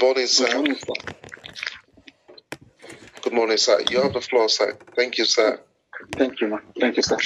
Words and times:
Good 0.00 0.06
morning, 0.06 0.28
sir. 0.28 0.46
Good 0.48 0.56
morning, 0.56 0.76
sir. 0.76 0.94
Good 3.22 3.34
morning, 3.34 3.58
sir. 3.58 3.82
You 3.90 4.02
have 4.02 4.14
the 4.14 4.22
floor, 4.22 4.48
sir. 4.48 4.78
Thank 4.96 5.18
you, 5.18 5.26
sir. 5.26 5.60
Thank 6.18 6.40
you, 6.40 6.48
man. 6.48 6.60
Thank 6.80 6.96
you, 6.98 7.02
sir. 7.04 7.18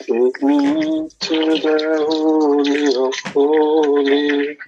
Take 0.00 0.42
me 0.42 1.08
to 1.20 1.38
the 1.60 2.06
holy 2.10 2.86
of 2.96 3.14
holies. 3.34 4.58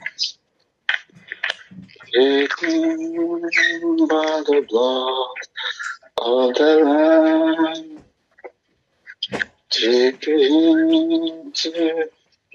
Take 2.15 2.63
me 2.63 4.07
by 4.09 4.43
the 4.47 4.67
blood 4.69 5.37
of 6.19 6.55
the 6.57 6.77
Lamb. 6.85 8.05
Take 9.71 10.29
me 10.29 11.53
to 11.55 12.11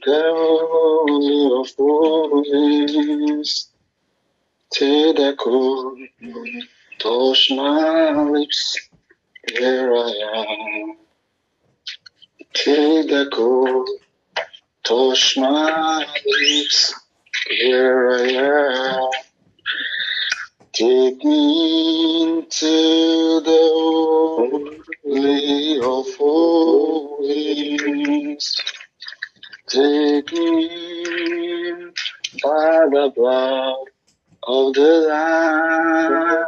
holy 0.05 1.61
of 1.61 1.69
holies. 1.77 3.69
The 4.79 5.35
cool, 5.37 5.95
touch 6.99 7.51
my 7.51 8.11
lips. 8.23 8.89
Here 9.47 9.93
I 9.93 10.11
am. 10.35 10.97
Touch 14.83 15.37
my 15.37 16.05
lips. 16.25 16.93
Here 17.49 18.09
I 18.11 18.21
am. 18.29 19.09
Take 20.73 21.23
me 21.23 22.23
into 22.23 23.41
the 23.41 23.69
holy 25.05 25.77
of 25.77 26.07
holies. 26.17 27.53
Take 29.73 30.31
me 30.33 30.69
by 32.43 32.85
the 32.91 33.11
blood 33.15 33.85
of 34.43 34.73
the 34.75 35.07
Lamb. 35.09 36.45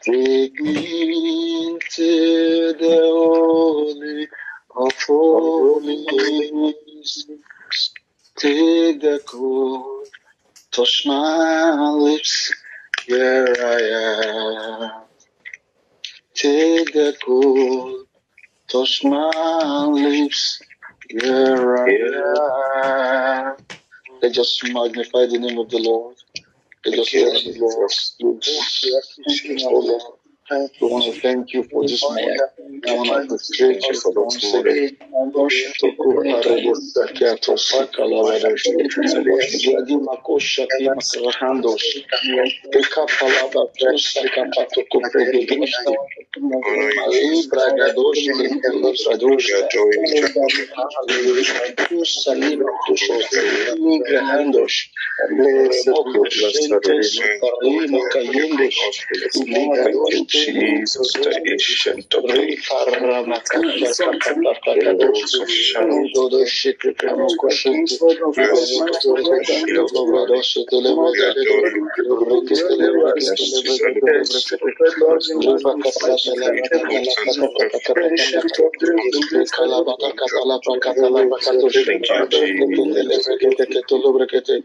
Take 0.00 0.60
me 0.60 1.66
into 1.66 2.72
the 2.78 3.00
holy 3.02 4.28
of 4.76 4.92
holies. 5.08 7.26
Take 8.36 9.00
the 9.00 9.20
cold, 9.26 10.06
touch 10.70 11.02
my 11.04 11.90
lips. 11.94 12.54
Here 13.06 13.56
I 13.58 14.84
am. 14.84 14.90
Take 16.32 16.92
the 16.92 17.16
cold, 17.24 18.06
touch 18.68 19.02
my 19.02 19.86
lips. 19.86 20.62
Here 21.12 21.76
I 21.76 23.50
am. 23.50 23.56
Let's 24.22 24.34
just 24.34 24.64
magnify 24.72 25.26
the 25.26 25.38
name 25.38 25.58
of 25.58 25.68
the 25.68 25.78
Lord. 25.78 26.16
Let's 26.86 27.10
just 27.10 27.44
Thank 27.44 27.56
you, 29.44 29.58
the 29.58 29.68
Lord. 29.68 30.21
Jesus. 30.52 30.80
We 30.80 30.88
want 30.88 31.04
to 31.04 31.20
thank 31.20 31.52
you 31.52 31.62
for 31.64 31.82
this 31.82 32.02
morning. 32.02 32.38
We 32.84 32.92
want 32.92 33.28
to 33.28 33.34
appreciate 33.34 33.82
you 33.88 34.00
for 34.00 34.12
once 34.12 34.54
again. 34.54 34.96
Jadi 55.22 55.61
your 55.86 56.24
restoration, 56.24 57.40
Lord 59.94 60.28
Jesus, 60.28 61.12
the 61.14 61.40
ancient 61.52 62.14
of 62.14 62.26
days, 62.26 62.70
the 64.74 64.96
rose 64.98 65.34
of 65.40 65.50
Sharon, 65.50 66.10
Thank 67.04 67.28
you, 69.68 69.88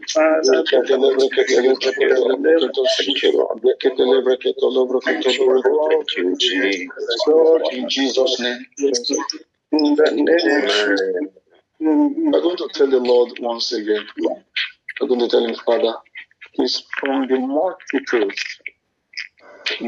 Jesus. 0.06 1.07
In 7.72 7.88
Jesus' 7.88 8.40
name. 8.40 8.66
We're 11.80 12.42
going 12.42 12.56
to 12.56 12.68
tell 12.74 12.90
the 12.90 12.98
Lord 12.98 13.38
once 13.40 13.72
again. 13.72 14.06
I'm 15.00 15.08
going 15.08 15.20
to 15.20 15.28
tell 15.28 15.44
him, 15.46 15.54
Father, 15.64 15.94
please 16.54 16.82
from 16.98 17.28
the 17.28 17.38
multitude, 17.38 18.34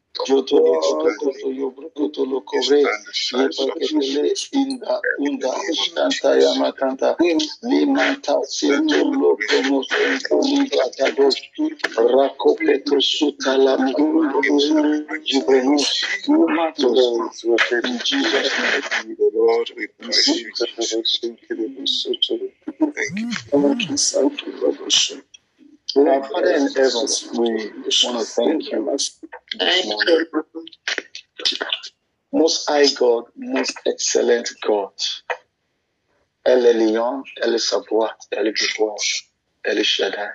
yo 0.27 0.41
to 0.43 0.57
to 1.41 1.49
yo 1.51 1.69
to 2.15 2.25
lo 2.25 2.41
kore 2.41 2.79
ye 3.37 3.49
pa 3.57 3.65
ketele 3.79 4.23
inda 4.61 4.95
unda 5.25 5.51
shanta 5.73 6.29
ya 6.43 6.51
matanta 6.61 7.09
ni 7.69 7.79
manta 7.85 8.35
sinu 8.55 8.99
lo 9.21 9.31
kono 9.49 9.79
ni 10.43 10.69
katado 10.69 11.27
rako 12.15 12.49
peto 12.65 12.97
suta 13.01 13.57
la 13.57 13.77
mulu 13.77 14.41
juvenus 15.29 15.87
you 16.27 16.47
matter 16.57 16.89
in 17.89 17.99
Jesus 18.09 18.49
name 18.61 19.15
the 19.17 19.31
Lord 19.33 19.67
we 19.77 19.87
praise 19.87 20.27
you 20.27 20.51
thank 22.95 23.11
you 23.17 23.97
thank 23.97 24.41
you 25.11 25.30
Our 25.97 26.23
Father 26.23 26.51
in 26.51 26.67
heaven, 26.73 27.07
we 27.37 27.71
want 28.05 28.19
to 28.19 28.25
thank 28.25 28.71
you 28.71 28.85
this 28.91 29.19
morning. 29.85 30.25
Most 32.31 32.69
high 32.69 32.87
God, 32.97 33.25
most 33.35 33.77
excellent 33.85 34.49
God. 34.65 34.93
El 36.45 36.61
Elyon, 36.65 37.23
El 37.43 37.59
Sabaoth, 37.59 38.27
El 38.31 38.45
Gibor, 38.53 38.95
El 39.65 39.83
Shaddai. 39.83 40.29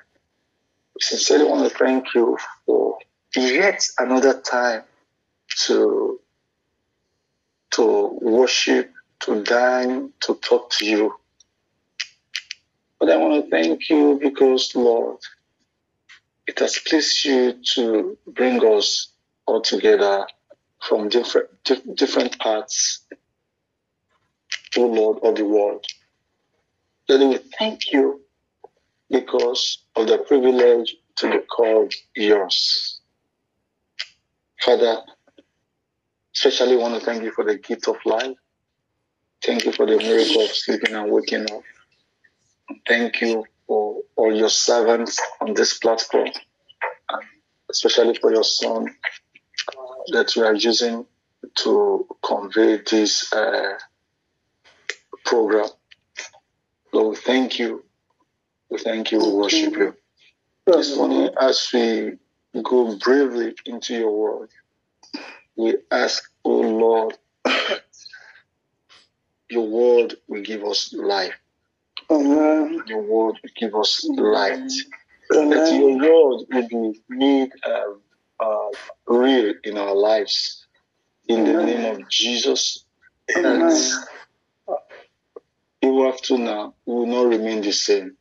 We 0.95 1.01
sincerely 1.01 1.45
want 1.47 1.71
to 1.71 1.79
thank 1.79 2.15
you 2.15 2.39
for 2.67 2.99
yet 3.35 3.89
another 3.99 4.41
time 4.41 4.83
to 5.65 6.21
to 7.73 8.19
worship, 8.21 8.93
to 9.21 9.43
dine, 9.43 10.13
to 10.21 10.35
talk 10.37 10.71
to 10.73 10.87
you. 10.87 11.15
But 13.01 13.11
I 13.11 13.17
want 13.17 13.45
to 13.45 13.51
thank 13.51 13.91
you 13.91 14.19
because, 14.23 14.75
Lord, 14.75 15.19
it 16.47 16.59
has 16.61 16.79
pleased 16.79 17.25
you 17.25 17.55
to 17.75 18.17
bring 18.27 18.65
us 18.65 19.09
all 19.47 19.61
together 19.61 20.27
from 20.81 21.09
different 21.09 21.49
different 21.95 22.39
parts, 22.39 23.05
oh 24.77 24.87
Lord, 24.87 25.19
of 25.23 25.35
the 25.37 25.45
world. 25.45 25.85
That 27.09 27.21
we 27.21 27.39
thank 27.59 27.93
you 27.93 28.21
because 29.11 29.79
of 29.95 30.09
the 30.09 30.19
privilege 30.19 30.97
to 31.17 31.31
be 31.31 31.39
called 31.39 31.93
yours. 32.15 33.01
Father, 34.61 35.03
especially 36.35 36.77
want 36.77 36.99
to 36.99 37.05
thank 37.05 37.23
you 37.23 37.31
for 37.31 37.45
the 37.45 37.57
gift 37.57 37.89
of 37.89 37.97
life. 38.05 38.37
Thank 39.43 39.65
you 39.65 39.73
for 39.73 39.87
the 39.87 39.97
miracle 39.97 40.43
of 40.43 40.51
sleeping 40.51 40.95
and 40.95 41.11
waking 41.11 41.51
up. 41.51 41.63
Thank 42.89 43.21
you 43.21 43.45
for 43.67 44.03
all 44.17 44.35
your 44.35 44.49
servants 44.49 45.21
on 45.41 45.55
this 45.55 45.79
platform, 45.79 46.29
especially 47.71 48.15
for 48.15 48.33
your 48.33 48.45
son 48.45 48.95
that 50.09 50.35
we 50.37 50.43
are 50.43 50.55
using 50.55 51.07
to 51.55 52.07
convey 52.23 52.81
this 52.89 53.33
uh, 53.33 53.75
program. 55.25 55.69
Lord, 56.93 57.19
thank 57.19 57.59
you. 57.59 57.85
We 58.71 58.79
thank 58.79 59.13
you. 59.13 59.19
We 59.19 59.33
worship 59.33 59.75
you. 59.75 59.95
This 60.67 60.97
morning, 60.97 61.31
as 61.41 61.69
we 61.73 62.19
go 62.63 62.97
bravely 62.97 63.55
into 63.67 63.95
your 63.95 64.11
word, 64.11 64.51
we 65.57 65.77
ask, 65.91 66.29
oh 66.45 66.61
Lord, 66.61 67.17
your 69.51 69.67
word 69.67 70.15
will 70.27 70.43
give 70.43 70.65
us 70.65 70.93
life. 70.93 71.35
Amen. 72.11 72.83
Your 72.87 73.03
word 73.03 73.39
will 73.43 73.51
give 73.57 73.75
us 73.75 74.07
light. 74.09 74.71
Amen. 75.35 75.51
That 75.51 75.59
uh-huh. 75.59 75.77
your 75.77 75.99
word 75.99 76.47
will 76.51 76.69
be 76.69 77.03
made 77.09 77.51
uh, 77.65 78.45
uh, 78.45 78.71
real 79.07 79.55
in 79.65 79.77
our 79.77 79.95
lives. 79.95 80.67
In 81.29 81.45
the 81.45 81.57
uh-huh. 81.57 81.67
name 81.67 81.85
of 81.97 82.09
Jesus. 82.09 82.85
Amen. 83.37 83.63
And 83.63 83.63
uh-huh. 83.73 84.77
even 85.83 86.07
after 86.07 86.39
now, 86.39 86.75
we 86.85 86.95
will 86.95 87.07
not 87.07 87.27
remain 87.29 87.61
the 87.63 87.73
same. 87.73 88.17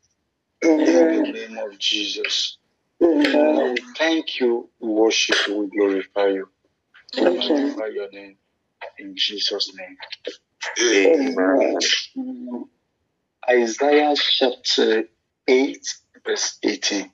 In 0.62 0.78
the 0.78 1.32
name 1.32 1.58
of 1.58 1.78
Jesus. 1.78 2.58
Amen. 3.04 3.76
Thank 3.98 4.40
you, 4.40 4.70
we 4.80 4.90
worship 4.90 5.36
you, 5.48 5.58
we 5.58 5.68
glorify 5.68 6.28
you. 6.28 6.50
We 7.18 7.24
glorify 7.24 7.88
your 7.88 8.10
name. 8.10 8.38
In 8.98 9.16
Jesus' 9.16 9.72
name. 9.76 9.98
Amen. 10.80 11.78
Amen. 12.18 12.66
Isaiah 13.50 14.16
chapter 14.16 15.04
8, 15.48 15.88
verse 16.26 16.58
18. 16.64 17.12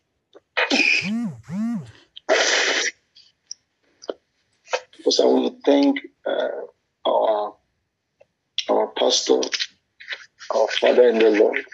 Because 4.98 5.20
I 5.20 5.26
want 5.26 5.56
to 5.56 5.62
thank 5.66 6.00
uh, 6.26 6.50
our 7.06 7.56
our 8.70 8.88
pastor, 8.98 9.42
our 10.56 10.68
father 10.68 11.10
in 11.10 11.20
the 11.20 11.32
Lord, 11.32 11.66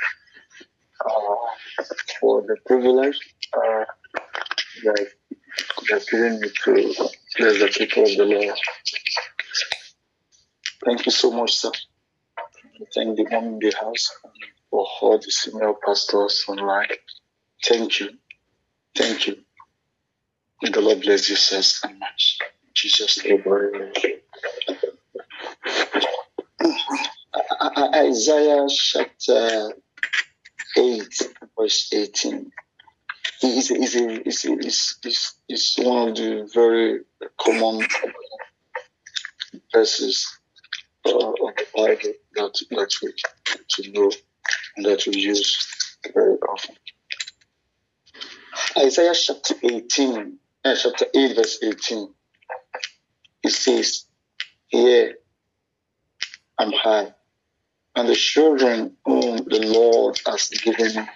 uh, 1.05 1.83
for 2.19 2.41
the 2.41 2.57
privilege 2.65 3.19
uh, 3.53 3.85
that 4.83 5.07
has 5.91 6.05
given 6.05 6.39
me 6.39 6.49
to 6.49 7.09
bless 7.37 7.59
the 7.59 7.71
people 7.77 8.03
of 8.03 8.17
the 8.17 8.25
Lord. 8.25 8.57
Thank 10.85 11.05
you 11.05 11.11
so 11.11 11.31
much, 11.31 11.57
sir. 11.57 11.71
Thank 12.93 13.17
the 13.17 13.23
one 13.23 13.45
in 13.45 13.59
the 13.59 13.73
house 13.79 14.11
for 14.69 14.85
all 15.01 15.17
the 15.17 15.31
senior 15.31 15.73
pastors 15.73 16.45
online. 16.47 16.87
Thank 17.63 17.99
you. 17.99 18.09
Thank 18.95 19.27
you. 19.27 19.37
May 20.61 20.69
the 20.69 20.81
Lord 20.81 21.01
bless 21.01 21.29
you, 21.29 21.35
sir, 21.35 21.61
so 21.61 21.89
much. 21.93 22.39
Jesus' 22.73 23.23
name. 23.23 23.43
Uh, 27.59 27.89
Isaiah 27.95 28.67
chapter 28.69 29.73
8, 30.77 31.33
verse 31.57 31.91
18. 31.93 32.51
Is, 33.43 33.71
is, 33.71 33.95
is, 33.95 34.45
is, 34.45 34.95
is, 35.03 35.33
is 35.49 35.75
one 35.79 36.09
of 36.09 36.15
the 36.15 36.49
very 36.53 37.01
common 37.39 37.87
verses 39.73 40.36
uh, 41.07 41.47
of 41.47 41.55
the 41.55 41.65
Bible 41.75 42.13
that, 42.35 42.65
that 42.71 42.91
we 43.01 43.13
to 43.69 43.91
know 43.91 44.11
and 44.75 44.85
that 44.85 45.05
we 45.07 45.17
use 45.17 45.67
very 46.13 46.35
often. 46.35 46.75
Isaiah 48.77 49.13
chapter 49.13 49.55
18, 49.63 50.37
uh, 50.65 50.75
chapter 50.75 51.05
8, 51.13 51.35
verse 51.35 51.59
18. 51.63 52.13
It 53.43 53.51
says, 53.51 54.05
Here 54.67 55.15
am 56.59 56.73
I, 56.83 57.13
and 57.95 58.09
the 58.09 58.15
children 58.15 58.97
whom 59.05 59.37
the 59.37 59.61
Lord 59.65 60.19
has 60.25 60.49
given 60.49 60.95
me. 60.95 61.09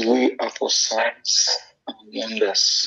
We 0.00 0.36
are 0.38 0.50
for 0.50 0.70
signs 0.70 1.48
and 1.86 1.96
wonders 2.12 2.84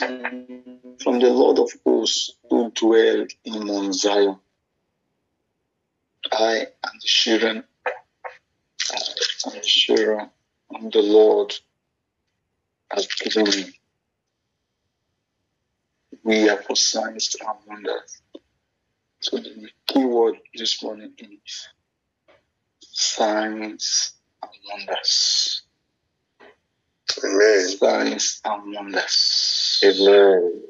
from 1.03 1.19
the 1.19 1.29
Lord 1.29 1.59
of 1.59 1.71
hosts 1.85 2.31
who 2.49 2.71
dwell 2.71 3.25
in 3.43 3.67
Mount 3.67 3.95
Zion. 3.95 4.37
I 6.31 6.67
am 6.83 6.91
the 7.01 7.07
children, 7.07 7.63
I 8.91 8.95
am 9.47 9.53
the 9.55 9.61
children 9.61 10.29
whom 10.69 10.89
the 10.91 11.01
Lord 11.01 11.53
has 12.91 13.07
given 13.07 13.45
me. 13.45 13.79
We 16.23 16.49
are 16.49 16.61
for 16.61 16.75
signs 16.75 17.35
and 17.39 17.57
wonders. 17.67 18.21
So 19.21 19.37
the 19.37 19.69
key 19.87 20.05
word 20.05 20.35
this 20.55 20.83
morning 20.83 21.13
is 21.19 21.69
signs 22.81 24.13
and 24.41 24.51
wonders. 24.69 25.63
Amen. 27.23 27.69
Signs 27.69 28.41
and 28.45 28.75
wonders. 28.75 29.81
Amen. 29.85 30.63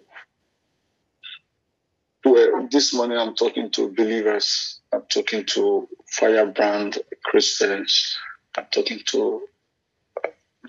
Well, 2.26 2.68
this 2.72 2.94
morning 2.94 3.18
I'm 3.18 3.36
talking 3.36 3.72
to 3.72 3.90
believers. 3.94 4.81
I'm 4.94 5.04
talking 5.04 5.46
to 5.46 5.88
firebrand 6.12 6.98
Christians. 7.24 8.18
I'm 8.58 8.66
talking 8.72 9.00
to 9.08 9.48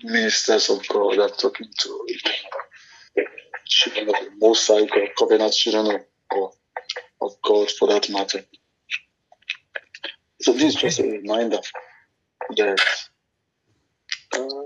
ministers 0.03 0.69
of 0.69 0.87
God. 0.87 1.19
I'm 1.19 1.29
talking 1.31 1.67
to 1.79 2.07
children 3.65 4.09
of 4.09 4.15
the 4.15 4.31
Most 4.39 4.67
High 4.67 4.85
God, 4.85 5.09
covenant 5.17 5.53
children 5.53 5.95
of, 5.95 6.37
of, 6.37 6.53
of 7.21 7.41
God 7.41 7.69
for 7.71 7.87
that 7.89 8.09
matter. 8.09 8.45
So 10.41 10.53
this 10.53 10.63
is 10.63 10.75
just 10.75 10.99
a 10.99 11.03
reminder 11.03 11.59
that 12.57 12.81
uh, 14.35 14.63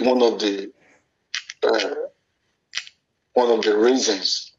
one 0.00 0.22
of 0.22 0.40
the 0.40 0.72
uh, 1.62 1.94
one 3.32 3.50
of 3.50 3.64
the 3.64 3.76
reasons 3.76 4.52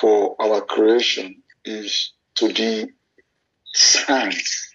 for 0.00 0.36
our 0.40 0.60
creation 0.62 1.42
is 1.64 2.12
to 2.36 2.52
be 2.52 2.92
signs 3.72 4.74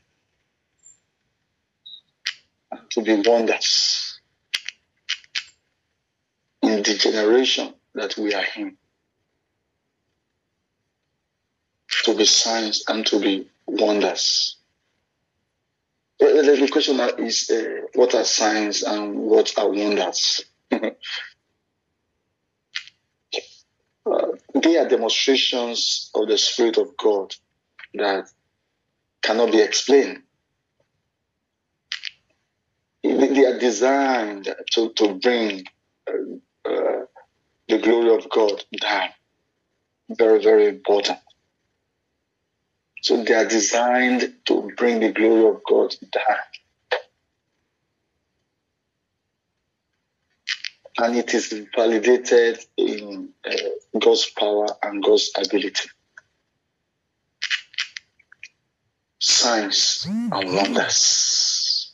and 2.72 2.92
to 2.92 3.02
be 3.02 3.22
wonders 3.26 4.20
in 6.62 6.78
the 6.84 6.98
generation 7.00 7.74
that 7.96 8.18
we 8.18 8.34
are 8.34 8.46
in. 8.56 8.78
To 12.04 12.16
be 12.16 12.26
signs 12.26 12.84
and 12.88 13.06
to 13.08 13.20
be 13.20 13.48
wonders. 13.68 14.58
The 16.20 16.70
question 16.72 16.98
now 16.98 17.10
is 17.10 17.50
uh, 17.50 17.88
what 17.96 18.16
are 18.16 18.24
signs 18.24 18.84
and 18.84 19.16
what 19.18 19.58
are 19.58 19.70
wonders? 19.70 20.44
uh, 20.72 20.82
they 24.54 24.78
are 24.78 24.88
demonstrations 24.88 26.12
of 26.14 26.28
the 26.28 26.38
Spirit 26.38 26.78
of 26.78 26.96
God 26.98 27.36
that 27.94 28.30
cannot 29.22 29.52
be 29.52 29.62
explained. 29.62 30.24
They 33.04 33.46
are 33.46 33.60
designed 33.60 34.54
to, 34.74 34.90
to 34.94 35.14
bring 35.16 35.66
uh, 36.08 36.70
uh, 36.70 37.06
the 37.68 37.80
glory 37.80 38.16
of 38.16 38.30
God 38.30 38.64
down. 38.80 39.10
Very, 40.10 40.44
very 40.44 40.68
important. 40.68 41.20
So 43.02 43.24
they 43.24 43.34
are 43.34 43.48
designed 43.48 44.34
to 44.46 44.72
bring 44.78 45.00
the 45.00 45.12
glory 45.12 45.50
of 45.56 45.62
God 45.68 45.96
down. 46.12 46.38
and 50.98 51.16
it 51.16 51.34
is 51.34 51.54
validated 51.76 52.60
in 52.78 53.30
uh, 53.46 54.00
God's 54.00 54.30
power 54.38 54.68
and 54.84 55.04
God's 55.04 55.32
ability. 55.38 55.90
Signs 59.24 60.08
and 60.10 60.32
wonders. 60.32 61.94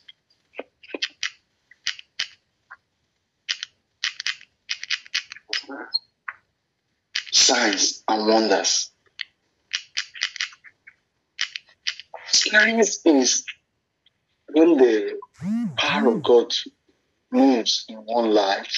Signs 7.30 8.02
and 8.08 8.26
wonders. 8.26 8.90
Signs 12.32 13.00
is 13.04 13.44
when 14.52 14.78
the 14.78 15.18
power 15.76 16.14
of 16.14 16.22
God 16.22 16.54
moves 17.30 17.84
in 17.90 17.96
one 17.98 18.32
life 18.32 18.74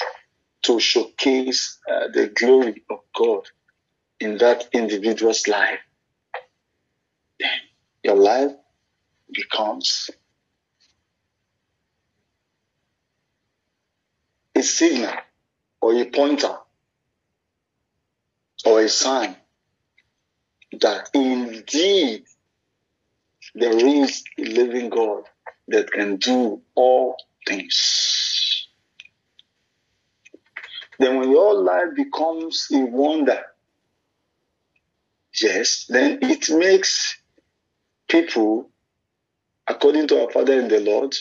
to 0.63 0.77
showcase 0.81 1.79
uh, 1.89 2.09
the 2.13 2.27
glory 2.27 2.83
of 2.89 2.99
God 3.15 3.47
in 4.19 4.37
that 4.39 4.67
individual's 4.73 5.47
life, 5.47 5.79
your 8.03 8.15
life 8.15 8.51
becomes 9.31 10.09
a 14.55 14.61
signal 14.61 15.13
or 15.81 15.95
a 15.95 16.05
pointer 16.05 16.55
or 18.65 18.81
a 18.81 18.89
sign 18.89 19.35
that 20.79 21.09
indeed 21.13 22.23
there 23.53 23.77
is 23.77 24.23
a 24.37 24.43
living 24.43 24.89
God 24.89 25.23
that 25.67 25.91
can 25.91 26.17
do 26.17 26.61
all 26.75 27.17
things. 27.47 28.67
Then 30.99 31.17
when 31.17 31.31
your 31.31 31.55
life 31.55 31.95
becomes 31.95 32.67
a 32.73 32.79
wonder, 32.79 33.41
yes, 35.41 35.85
then 35.89 36.19
it 36.21 36.49
makes 36.49 37.20
people, 38.11 38.69
according 39.67 40.07
to 40.09 40.21
our 40.23 40.31
Father 40.31 40.59
in 40.59 40.67
the 40.67 40.81
Lord, 40.81 41.15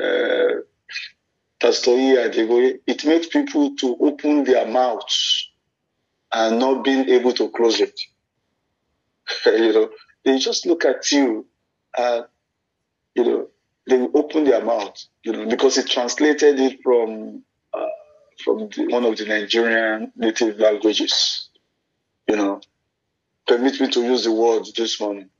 uh, 0.00 0.62
it 1.62 3.04
makes 3.04 3.26
people 3.28 3.76
to 3.76 3.96
open 4.00 4.44
their 4.44 4.66
mouths 4.66 5.50
and 6.32 6.58
not 6.58 6.84
being 6.84 7.08
able 7.08 7.32
to 7.32 7.50
close 7.50 7.80
it. 7.80 7.98
you 9.46 9.72
know, 9.72 9.90
they 10.24 10.38
just 10.38 10.66
look 10.66 10.84
at 10.84 11.10
you 11.12 11.46
and, 11.96 12.24
you 13.14 13.24
know, 13.24 13.48
they 13.88 14.00
open 14.14 14.44
their 14.44 14.64
mouth, 14.64 14.96
you 15.22 15.32
know, 15.32 15.46
because 15.46 15.78
it 15.78 15.88
translated 15.88 16.58
it 16.58 16.80
from 16.82 17.42
uh, 17.72 17.86
from 18.44 18.68
the, 18.68 18.86
one 18.88 19.04
of 19.04 19.16
the 19.16 19.24
Nigerian 19.24 20.12
native 20.16 20.58
languages. 20.58 21.48
You 22.28 22.36
know, 22.36 22.60
permit 23.46 23.80
me 23.80 23.88
to 23.90 24.02
use 24.02 24.24
the 24.24 24.32
word 24.32 24.64
this 24.76 25.00
morning. 25.00 25.30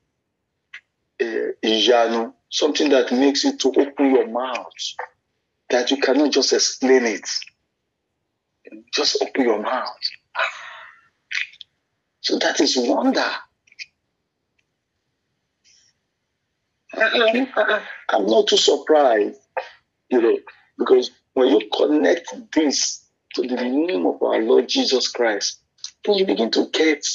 Something 2.49 2.91
that 2.91 3.13
makes 3.13 3.45
you 3.45 3.57
to 3.59 3.69
open 3.69 4.15
your 4.15 4.29
mouth, 4.29 4.73
that 5.71 5.91
you 5.91 5.97
cannot 5.99 6.33
just 6.33 6.53
explain 6.53 7.05
it. 7.05 7.29
Just 8.95 9.21
open 9.23 9.45
your 9.45 9.61
mouth. 9.61 9.97
So 12.21 12.39
that 12.39 12.61
is 12.61 12.77
wonder. 12.77 13.31
I'm 18.09 18.27
not 18.27 18.49
too 18.49 18.57
surprised, 18.57 19.41
you 20.09 20.23
know, 20.23 20.39
because 20.79 21.11
when 21.35 21.49
you 21.49 21.69
connect 21.77 22.33
this 22.53 23.05
to 23.35 23.43
the 23.43 23.57
name 23.57 24.07
of 24.07 24.23
our 24.23 24.41
Lord 24.41 24.69
Jesus 24.69 25.09
Christ, 25.09 25.61
then 26.05 26.15
you 26.17 26.27
begin 26.27 26.51
to 26.53 26.69
get 26.73 27.07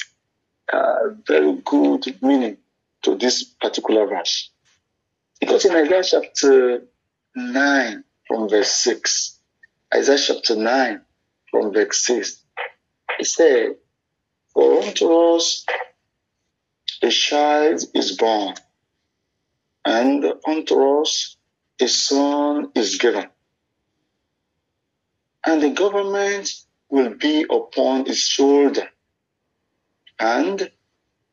uh, 0.72 1.10
very 1.26 1.56
good 1.66 2.22
meaning 2.22 2.58
to 3.04 3.18
this 3.18 3.44
particular 3.44 4.08
verse. 4.08 4.52
Because 5.40 5.66
in 5.66 5.76
Isaiah 5.76 6.04
chapter 6.04 6.84
9 7.36 8.04
from 8.28 8.50
verse 8.50 8.72
6, 8.72 9.40
Isaiah 9.94 10.18
chapter 10.18 10.56
9 10.56 11.02
from 11.50 11.74
verse 11.74 11.98
6, 12.06 12.44
it 13.20 13.26
said, 13.26 13.76
For 14.54 14.84
unto 14.84 15.12
us 15.12 15.66
a 17.02 17.10
child 17.10 17.84
is 17.96 18.16
born 18.18 18.56
and 19.86 20.26
unto 20.48 21.02
us 21.02 21.38
a 21.80 21.88
son 21.88 22.72
is 22.76 22.98
given. 22.98 23.28
And 25.46 25.62
the 25.62 25.72
government 25.72 26.54
will 26.90 27.16
be 27.16 27.46
upon 27.50 28.06
his 28.06 28.20
shoulder, 28.20 28.88
and 30.20 30.70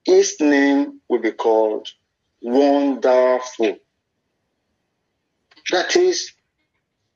his 0.09 0.41
name 0.41 1.01
will 1.11 1.19
be 1.21 1.33
called 1.33 1.87
Wonderful. 2.41 3.77
That 5.71 5.97
is, 5.97 6.33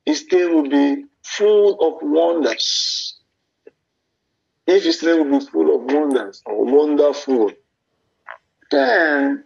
his 0.04 0.26
name 0.30 0.54
will 0.54 0.68
be 0.68 1.06
full 1.24 1.80
of 1.80 2.02
wonders. 2.02 3.16
If 4.66 4.84
his 4.84 5.02
name 5.02 5.30
will 5.30 5.38
be 5.40 5.46
full 5.46 5.74
of 5.74 5.90
wonders 5.90 6.42
or 6.44 6.66
wonderful, 6.66 7.52
then 8.70 9.44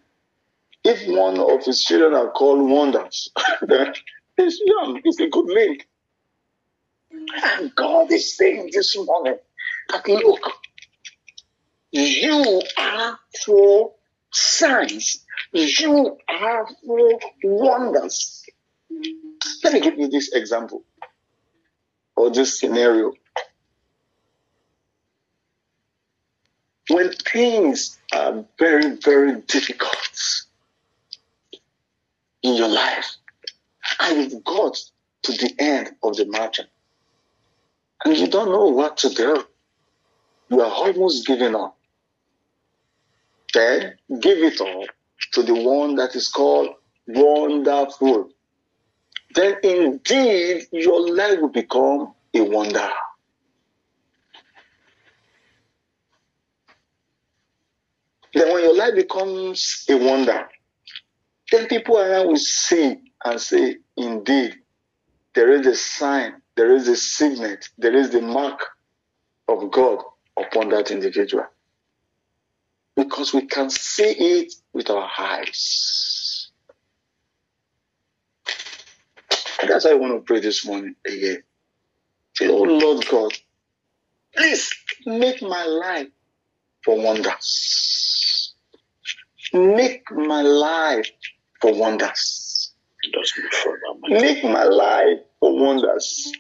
if 0.83 1.07
one 1.09 1.39
of 1.39 1.65
his 1.65 1.83
children 1.85 2.15
are 2.15 2.33
called 2.33 2.69
wonders, 2.69 3.31
then 3.63 3.95
he's 4.37 4.61
young. 4.65 5.01
It's 5.05 5.21
a 5.21 5.29
good 5.29 5.47
link. 5.47 5.87
And 7.45 7.73
God 7.77 8.11
is 8.13 8.37
saying 8.37 8.71
this 8.73 8.97
morning 8.97 9.39
that 9.91 10.09
look, 10.09 10.41
you 11.97 12.63
are 12.79 13.19
for 13.45 13.93
signs, 14.33 15.25
you 15.53 16.17
are 16.29 16.69
for 16.85 17.21
wonders. 17.43 18.45
Let 19.65 19.73
me 19.73 19.81
give 19.81 19.99
you 19.99 20.09
this 20.09 20.33
example 20.33 20.85
or 22.17 22.31
this 22.31 22.59
scenario. 22.59 23.13
When 26.89 27.13
things 27.13 27.99
are 28.13 28.45
very, 28.59 28.97
very 28.97 29.41
difficult, 29.43 30.47
in 32.47 32.55
your 32.55 32.69
life 32.69 33.17
and 34.01 34.31
you've 34.31 34.45
got 34.45 34.79
to 35.23 35.33
the 35.33 35.53
end 35.59 35.91
of 36.03 36.17
the 36.17 36.27
mountain 36.27 36.67
and 38.05 38.17
you 38.17 38.29
don't 38.29 38.51
know 38.51 38.67
what 38.67 38.99
to 38.99 39.09
do. 39.09 39.45
You 40.49 40.61
are 40.61 40.71
almost 40.71 41.27
giving 41.27 41.57
up. 41.57 41.76
Then 43.57 43.95
give 44.21 44.37
it 44.37 44.61
all 44.61 44.87
to 45.33 45.43
the 45.43 45.55
one 45.55 45.95
that 45.95 46.15
is 46.15 46.29
called 46.29 46.75
wonderful. 47.07 48.29
Then 49.35 49.57
indeed 49.63 50.67
your 50.73 51.15
life 51.15 51.41
will 51.41 51.49
become 51.49 52.13
a 52.35 52.43
wonder. 52.43 52.91
Then 58.35 58.53
when 58.53 58.63
your 58.63 58.77
life 58.77 58.95
becomes 58.95 59.87
a 59.89 59.97
wonder, 59.97 60.51
then 61.51 61.67
people 61.67 61.97
around 61.97 62.27
will 62.29 62.37
see 62.37 62.99
and 63.25 63.41
say, 63.41 63.77
indeed, 63.97 64.55
there 65.35 65.51
is 65.51 65.67
a 65.67 65.75
sign, 65.75 66.43
there 66.57 66.75
is 66.75 66.89
a 66.89 66.97
signet, 66.97 67.71
there 67.79 67.97
is 67.97 68.11
the 68.11 68.21
mark 68.21 68.61
of 69.49 69.71
God 69.71 70.03
upon 70.39 70.69
that 70.69 70.91
individual. 70.91 71.47
Because 72.97 73.35
we 73.35 73.47
can 73.47 73.71
see 73.71 74.05
it 74.05 74.55
with 74.73 74.91
our 74.91 75.09
eyes. 75.19 76.51
And 79.61 79.71
that's 79.71 79.85
why 79.85 79.93
I 79.93 79.95
want 79.95 80.15
to 80.15 80.21
pray 80.21 80.41
this 80.41 80.67
morning 80.67 80.97
again. 81.07 81.43
Say, 82.35 82.49
Oh 82.49 82.63
Lord 82.63 83.07
God, 83.11 83.33
please 84.37 84.75
make 85.05 85.43
my 85.43 85.65
life 85.65 86.09
for 86.85 87.01
wonders. 87.03 88.55
Make 89.53 90.11
my 90.13 90.43
life 90.43 91.11
for 91.61 91.75
wonders. 91.75 92.73
Make 94.09 94.45
my 94.45 94.65
life 94.65 95.19
for 95.41 95.59
wonders. 95.59 96.33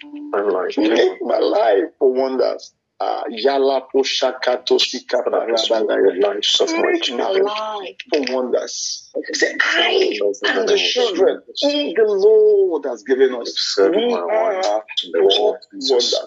Make 0.76 1.22
my 1.22 1.38
life 1.38 1.84
for 1.98 2.12
wonders. 2.12 2.72
Uh, 2.98 3.24
Yala 3.30 3.82
Poshakato 3.94 4.80
Sika 4.80 5.18
lives 5.28 5.70
of 5.70 6.70
my 7.18 7.28
life 7.28 7.96
for 8.10 8.34
wonders. 8.34 9.10
Say, 9.32 9.54
I 9.60 10.18
and 10.48 10.68
the 10.68 10.76
children 10.78 11.42
the 11.60 12.04
Lord 12.06 12.84
has 12.86 13.02
given 13.02 13.34
us. 13.34 13.76
We 13.78 14.14
are 14.14 14.62
for 14.62 15.58
wonders. 15.72 16.26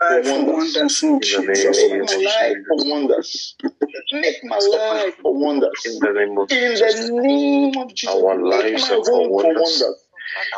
for 0.00 0.44
wonders. 0.56 1.02
In 1.02 1.18
the 1.20 1.38
Make 1.40 1.66
name 1.76 2.02
my 2.02 2.02
of 2.02 2.22
life 2.22 2.56
Jesus. 2.56 2.66
for 2.68 2.90
wonders. 2.90 3.56
Make 4.12 4.44
my 4.44 4.58
life 4.58 5.14
for 5.22 5.34
wonders. 5.34 5.84
In 5.86 5.98
the 6.00 6.12
name 6.12 6.38
of 6.38 6.50
In 6.50 6.70
Jesus. 6.70 6.94
the 7.10 7.22
name 7.22 7.76
of 7.78 7.94
Jesus, 7.94 8.14
Our 8.16 8.36
lives 8.42 8.90
are 8.90 9.04
for 9.04 9.28
wonders. 9.30 9.82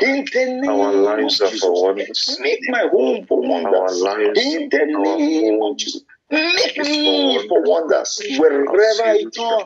In 0.03 0.25
the 0.33 0.47
name 0.47 0.71
Our 0.71 0.93
lives 0.93 1.41
of 1.41 1.49
are 1.49 1.59
for 1.59 1.83
wonders. 1.85 2.39
make 2.41 2.61
my 2.69 2.89
home 2.93 3.27
for 3.27 3.39
Our 3.43 3.49
wonders. 3.49 4.03
lives, 4.03 4.41
In 4.45 4.69
the 4.69 4.87
name 4.87 5.63
of 5.63 5.79
Jesus, 5.79 6.03
make 6.31 6.77
me 6.79 7.39
for 7.49 7.49
for 7.49 7.63
wonders. 7.63 8.21
Wherever 8.39 9.03
I 9.05 9.25
turn, 9.37 9.61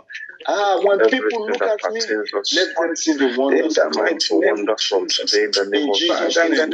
ah, 0.46 0.80
when 0.82 0.98
people 1.08 1.46
look 1.46 1.62
at 1.62 1.92
me, 1.92 2.00
let 2.00 2.76
them 2.76 2.96
see 2.96 3.14
the 3.14 3.28
In 3.30 3.36
wonders 3.36 3.74
the 3.74 3.86
of 3.86 3.96
mighty 3.96 4.34
wonders 4.34 4.82
from 4.82 5.08
today 5.08 5.44
in 5.44 5.50
the 5.50 5.66
name 5.70 5.90
of 5.90 5.96
Jesus'. 5.96 6.36
In 6.36 6.54
the 6.54 6.66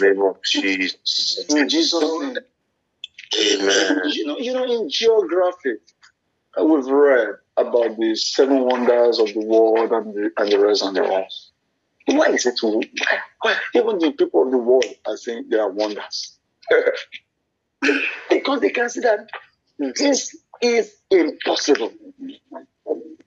name 0.00 0.22
of 0.22 0.42
Jesus. 0.42 1.46
In 1.50 1.68
Jesus' 1.68 2.02
name. 2.20 2.36
Amen. 3.36 4.00
You 4.06 4.26
know, 4.26 4.38
you 4.38 4.52
know, 4.52 4.64
in 4.64 4.88
geography, 4.88 5.74
we've 6.62 6.86
read 6.86 7.34
about 7.56 7.96
the 7.98 8.14
seven 8.14 8.60
wonders 8.60 9.18
of 9.18 9.32
the 9.32 9.40
world 9.40 9.92
and 9.92 10.14
the, 10.14 10.30
and 10.36 10.52
the 10.52 10.58
rest 10.58 10.82
and 10.82 10.96
the 10.96 11.02
rest. 11.02 11.50
Why 12.06 12.26
is 12.26 12.46
it 12.46 12.58
why, 12.62 12.82
why 13.40 13.56
even 13.74 13.98
the 13.98 14.12
people 14.12 14.42
of 14.42 14.50
the 14.50 14.58
world 14.58 14.84
are 15.06 15.16
saying 15.16 15.46
they 15.50 15.58
are 15.58 15.70
wonders? 15.70 16.38
because 18.30 18.60
they 18.60 18.70
can 18.70 18.90
see 18.90 19.00
that 19.00 19.28
this 19.96 20.36
is 20.62 20.94
impossible. 21.10 21.92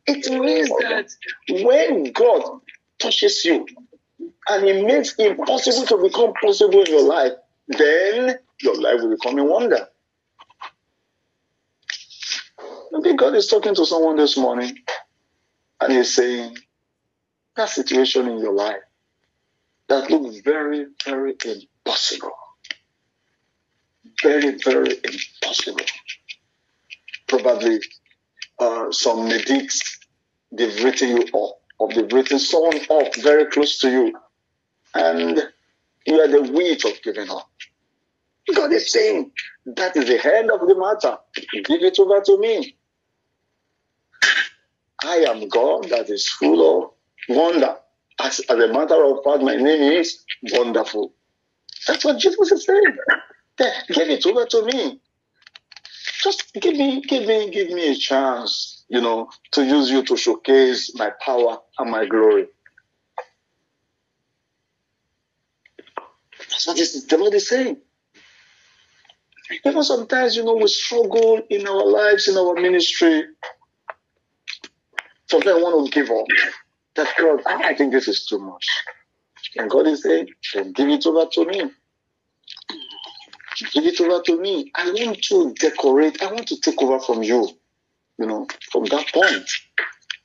It 0.06 0.32
means 0.32 0.70
that 0.70 1.10
when 1.50 2.12
God 2.12 2.62
touches 3.00 3.44
you 3.46 3.66
and 4.50 4.66
He 4.66 4.84
makes 4.84 5.16
impossible 5.16 5.86
to 5.88 5.98
become 6.10 6.34
possible 6.42 6.82
in 6.82 6.92
your 6.92 7.08
life, 7.08 7.34
then 7.68 8.40
your 8.62 8.76
life 8.82 9.02
will 9.02 9.16
become 9.16 9.38
a 9.40 9.44
wonder. 9.46 9.88
Maybe 12.92 13.16
God 13.16 13.36
is 13.36 13.48
talking 13.48 13.76
to 13.76 13.86
someone 13.86 14.16
this 14.16 14.38
morning 14.38 14.78
and 15.82 15.94
He's 15.94 16.16
saying, 16.16 16.58
that 17.58 17.70
situation 17.70 18.28
in 18.28 18.40
your 18.40 18.54
life 18.54 18.84
that 19.90 20.10
looks 20.10 20.38
very, 20.40 20.86
very 21.06 21.36
impossible. 21.44 22.32
Very, 24.24 24.58
very 24.64 24.96
impossible. 25.04 25.86
Probably 27.28 27.80
uh, 28.60 28.92
some 28.92 29.28
medics, 29.28 29.82
they've 30.52 30.84
written 30.84 31.10
you 31.10 31.24
up, 31.24 31.58
or 31.80 31.90
they've 31.94 32.12
written 32.12 32.40
someone 32.40 32.80
up 32.90 33.16
very 33.18 33.46
close 33.48 33.80
to 33.80 33.90
you, 33.92 34.14
and 34.96 35.42
you 36.06 36.22
are 36.22 36.28
the 36.28 36.52
weight 36.52 36.86
of 36.86 37.02
giving 37.04 37.30
up. 37.30 37.50
God 38.56 38.72
is 38.74 38.92
saying, 38.92 39.32
that 39.66 39.96
is 39.98 40.08
the 40.08 40.36
end 40.38 40.52
of 40.52 40.62
the 40.68 40.76
matter. 40.76 41.18
Give 41.66 41.84
it 41.84 42.00
over 42.00 42.22
to 42.22 42.38
me. 42.40 42.78
I 45.04 45.18
am 45.18 45.48
God 45.50 45.90
that 45.90 46.10
is 46.10 46.30
full 46.30 46.84
of 46.86 46.92
wonder. 47.30 47.76
As, 48.20 48.40
as 48.40 48.58
a 48.58 48.68
matter 48.74 49.04
of 49.06 49.24
fact, 49.24 49.44
my 49.44 49.56
name 49.56 49.94
is 49.94 50.24
Wonderful. 50.54 51.14
That's 51.88 52.06
what 52.06 52.20
Jesus 52.20 52.52
is 52.52 52.66
saying. 52.66 52.98
Give 53.90 54.10
it 54.10 54.26
over 54.26 54.46
to 54.46 54.66
me. 54.66 55.02
Just 56.24 56.54
give 56.54 56.76
me, 56.76 57.02
give 57.02 57.28
me, 57.28 57.50
give 57.52 57.70
me 57.70 57.92
a 57.92 57.96
chance, 57.96 58.86
you 58.90 59.02
know, 59.02 59.30
to 59.52 59.66
use 59.66 59.90
you 59.92 60.04
to 60.06 60.18
showcase 60.18 60.94
my 60.96 61.12
power 61.24 61.60
and 61.80 61.92
my 61.92 62.06
glory. 62.06 62.48
That's 66.40 66.68
what 66.68 66.78
this, 66.78 67.06
the 67.06 67.18
Lord 67.18 67.34
is 67.36 67.50
saying. 67.50 67.78
Even 69.66 69.84
sometimes, 69.84 70.36
you 70.36 70.44
know, 70.44 70.56
we 70.56 70.68
struggle 70.68 71.42
in 71.50 71.68
our 71.68 71.86
lives, 71.86 72.28
in 72.28 72.38
our 72.38 72.54
ministry. 72.56 73.24
Sometimes 75.30 75.58
we 75.58 75.64
want 75.64 75.92
to 75.92 76.00
give 76.00 76.12
up. 76.12 76.26
That 76.96 77.14
God, 77.20 77.42
ah, 77.46 77.62
I 77.64 77.76
think 77.76 77.94
this 77.94 78.08
is 78.08 78.26
too 78.26 78.40
much. 78.40 78.66
And 79.58 79.70
God 79.70 79.88
is 79.88 80.04
saying, 80.04 80.30
then 80.56 80.74
give 80.74 80.90
it 80.90 81.06
over 81.06 81.28
to 81.34 81.46
me. 81.46 81.72
Give 83.74 83.86
it 83.86 84.00
over 84.02 84.22
to 84.24 84.40
me. 84.40 84.72
I 84.76 84.92
want 84.92 85.22
to 85.24 85.54
decorate. 85.54 86.22
I 86.22 86.32
want 86.32 86.48
to 86.48 86.60
take 86.60 86.82
over 86.82 87.00
from 87.00 87.24
you. 87.24 87.50
You 88.20 88.26
know, 88.28 88.48
from 88.72 88.86
that 88.86 89.08
point. 89.14 89.50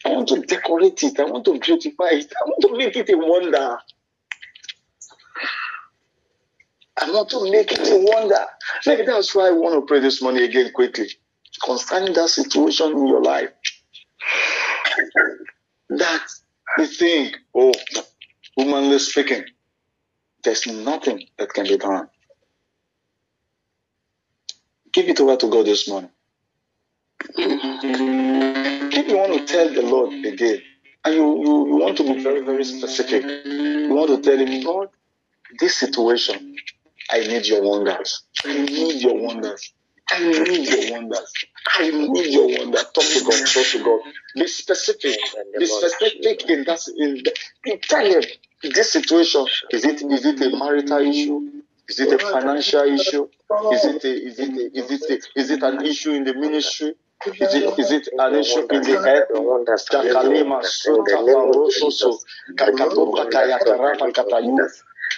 I 0.04 0.10
want 0.10 0.28
to 0.28 0.40
decorate 0.40 1.02
it. 1.02 1.18
I 1.18 1.24
want 1.24 1.44
to 1.46 1.58
beautify 1.58 2.08
it. 2.10 2.32
I 2.32 2.44
want 2.48 2.62
to 2.62 2.76
make 2.76 2.96
it 2.96 3.08
a 3.10 3.16
wonder. 3.16 3.78
I 7.00 7.10
want 7.10 7.30
to 7.30 7.50
make 7.50 7.72
it 7.72 7.88
a 7.88 7.98
wonder. 7.98 8.44
Maybe 8.86 9.04
that's 9.04 9.34
why 9.34 9.48
I 9.48 9.50
want 9.52 9.74
to 9.74 9.82
pray 9.82 10.00
this 10.00 10.20
morning 10.20 10.42
again 10.42 10.72
quickly. 10.72 11.08
Concerning 11.64 12.12
that 12.14 12.28
situation 12.28 12.92
in 12.92 13.06
your 13.06 13.22
life. 13.22 13.50
That 15.90 16.22
you 16.78 16.86
think, 16.86 17.36
oh, 17.54 17.72
humanly 18.56 18.98
speaking, 18.98 19.44
there's 20.44 20.66
nothing 20.66 21.26
that 21.38 21.52
can 21.52 21.64
be 21.64 21.76
done. 21.76 22.08
Give 24.92 25.08
it 25.08 25.20
over 25.20 25.36
to 25.36 25.48
God 25.50 25.66
this 25.66 25.88
morning. 25.88 26.10
If 27.36 29.08
you 29.08 29.16
want 29.18 29.34
to 29.34 29.46
tell 29.52 29.72
the 29.72 29.82
Lord 29.82 30.12
again, 30.26 30.62
and 31.04 31.14
you, 31.14 31.40
you, 31.42 31.68
you 31.68 31.76
want 31.76 31.96
to 31.98 32.04
be 32.04 32.22
very, 32.22 32.42
very 32.44 32.64
specific, 32.64 33.24
you 33.24 33.88
want 33.94 34.10
to 34.10 34.20
tell 34.22 34.38
Him, 34.38 34.62
Lord, 34.64 34.90
this 35.60 35.76
situation, 35.78 36.56
I 37.10 37.20
need 37.20 37.46
your 37.46 37.62
wonders. 37.62 38.24
I 38.44 38.54
need 38.62 39.02
your 39.02 39.16
wonders. 39.20 39.72
I 40.10 40.20
need 40.30 40.68
your 40.68 40.92
wonders. 40.92 41.32
I 41.78 41.90
need 41.90 42.26
your 42.34 42.48
wonders. 42.58 42.84
Talk 42.94 43.04
to 43.04 43.24
God. 43.24 43.46
Talk 43.46 43.66
to 43.66 43.84
God. 43.84 44.00
Be 44.36 44.46
specific. 44.48 45.18
Be 45.58 45.66
specific 45.66 46.50
in 46.50 46.64
that. 46.64 46.80
In 46.96 47.14
the, 47.24 47.34
you 47.66 47.78
tell 47.78 48.06
Him 48.06 48.22
this 48.62 48.92
situation. 48.92 49.46
Is 49.72 49.84
it 49.84 50.02
is 50.02 50.26
it 50.26 50.40
a 50.42 50.56
marital 50.56 50.98
issue? 51.00 51.50
Is 51.88 52.00
it 52.00 52.12
a 52.12 52.18
financial 52.18 52.82
issue? 52.82 53.28
Is 53.72 53.84
it 53.84 54.04
a, 54.04 54.12
is 54.12 54.38
it 54.38 54.50
a, 54.56 54.78
is 54.78 54.90
it 54.90 55.10
a, 55.10 55.40
is 55.40 55.50
it 55.50 55.62
an 55.62 55.84
issue 55.84 56.12
in 56.12 56.24
the 56.24 56.34
ministry? 56.34 56.94
Is 57.26 57.54
it 57.54 57.78
is 57.78 57.92
it 57.92 58.08
an 58.18 58.34
issue 58.34 58.66
in 58.70 58.82
the 58.82 59.02
head? 59.02 59.24
Jakalima 59.92 60.64
suta 60.64 61.16
parososo 61.18 62.18
kakatoka 62.56 63.30
kayakarafa 63.30 64.12
katayu 64.12 64.56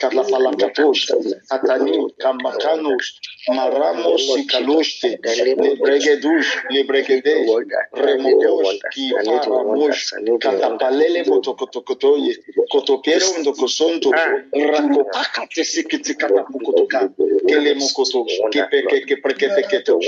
Kalapalakatos, 0.00 1.06
Atani, 1.50 2.06
Kamakanos, 2.18 3.20
Maramos 3.48 4.36
y 4.36 4.46
Kaloste, 4.46 5.20
Lebregedus, 5.56 6.46
Lebregede, 6.70 7.46
Remogos, 7.92 8.80
Kiparamos, 8.90 10.14
Katapalele, 10.40 11.24
Motokotokotoye, 11.24 12.36
Kotopiero, 12.70 13.26
Ndokosonto, 13.40 14.10
ah. 14.14 14.34
Rakopaka, 14.54 15.46
Tesikiti, 15.54 16.14
Katapukotoka, 16.16 17.10
Kelemokoto, 17.46 18.26
Kepeke, 18.50 19.06
Kepreketeketo, 19.06 20.00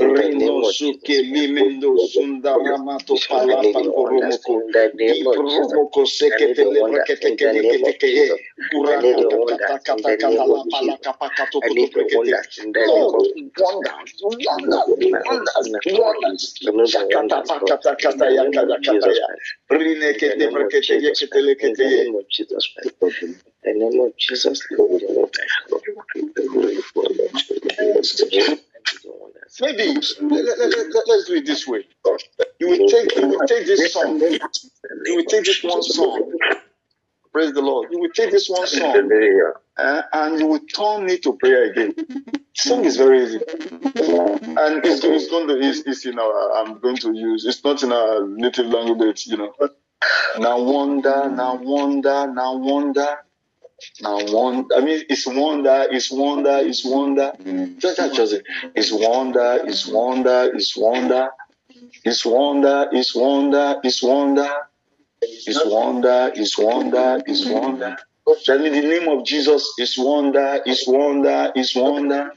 Renosu, 0.00 0.98
Kelimendo, 1.04 1.96
Sundaramato, 1.98 3.16
Palapa, 3.28 3.84
Koromoko, 3.94 4.62
Ipromoko, 5.08 6.06
Sekete, 6.06 6.64
Lebrekete, 6.64 7.36
Kekete, 7.36 8.30
Kurako, 8.72 9.29
The 23.62 23.74
name 23.74 24.00
of 24.00 24.12
Jesus. 24.18 24.54
Maybe 29.60 29.94
let, 29.94 30.58
let, 30.58 30.70
let, 30.70 31.08
let's 31.08 31.24
do 31.26 31.34
it 31.34 31.46
this 31.46 31.66
way. 31.66 31.84
You 32.60 32.68
will 32.70 32.88
take 32.88 33.16
you 33.16 33.28
will 33.28 33.46
take 33.46 33.66
this 33.66 33.92
song. 33.92 34.20
You 34.20 35.16
will 35.16 35.24
take 35.24 35.44
this 35.44 35.62
one 35.62 35.82
song. 35.82 36.32
Praise 37.32 37.52
the 37.52 37.60
Lord. 37.62 37.88
You 37.92 38.00
will 38.00 38.10
take 38.10 38.32
this 38.32 38.48
one 38.48 38.66
song 38.66 39.08
uh, 39.78 40.02
and 40.12 40.40
you 40.40 40.46
will 40.46 40.60
turn 40.60 41.08
it 41.08 41.22
to 41.22 41.36
prayer 41.36 41.70
again. 41.70 41.94
Song 42.54 42.84
is 42.84 42.96
very 42.96 43.22
easy, 43.24 43.36
and 43.36 44.84
it's, 44.84 45.04
it's 45.04 45.30
going 45.30 45.46
to 45.48 45.58
it's, 45.60 45.80
it's 45.86 46.04
you 46.04 46.12
know 46.12 46.30
I'm 46.56 46.80
going 46.80 46.96
to 46.96 47.14
use 47.14 47.46
it's 47.46 47.62
not 47.64 47.82
in 47.82 47.92
our 47.92 48.26
native 48.26 48.66
language, 48.66 49.26
you 49.28 49.36
know. 49.36 49.54
Now 50.38 50.60
wonder, 50.60 51.30
now 51.30 51.54
wonder, 51.56 52.26
now 52.32 52.56
wonder. 52.56 53.18
Now 54.02 54.18
wonder, 54.26 54.76
I 54.76 54.80
mean, 54.80 55.04
it's 55.08 55.26
wonder, 55.26 55.86
it's 55.90 56.10
wonder, 56.10 56.58
it's 56.62 56.84
wonder. 56.84 57.32
Just 57.78 57.96
that, 57.96 58.12
just 58.12 58.34
it. 58.34 58.44
It's 58.74 58.92
wonder, 58.92 59.60
it's 59.64 59.86
wonder, 59.86 60.50
it's 60.52 60.76
wonder. 60.76 61.30
It's 62.04 62.24
wonder, 62.26 62.88
it's 62.92 63.14
wonder, 63.14 63.78
it's 63.82 64.02
wonder. 64.02 64.48
It's 64.50 64.52
wonder, 64.52 64.52
it's 65.22 65.64
wonder, 65.66 66.32
it's 66.34 66.58
wonder. 66.58 67.22
It's 67.26 67.46
wonder. 67.46 67.96
Tell 68.44 68.58
me 68.58 68.68
the 68.70 68.80
name 68.80 69.08
of 69.08 69.24
Jesus 69.24 69.74
is 69.78 69.98
wonder, 69.98 70.60
is 70.64 70.84
wonder, 70.86 71.52
is 71.56 71.74
wonder, 71.74 72.32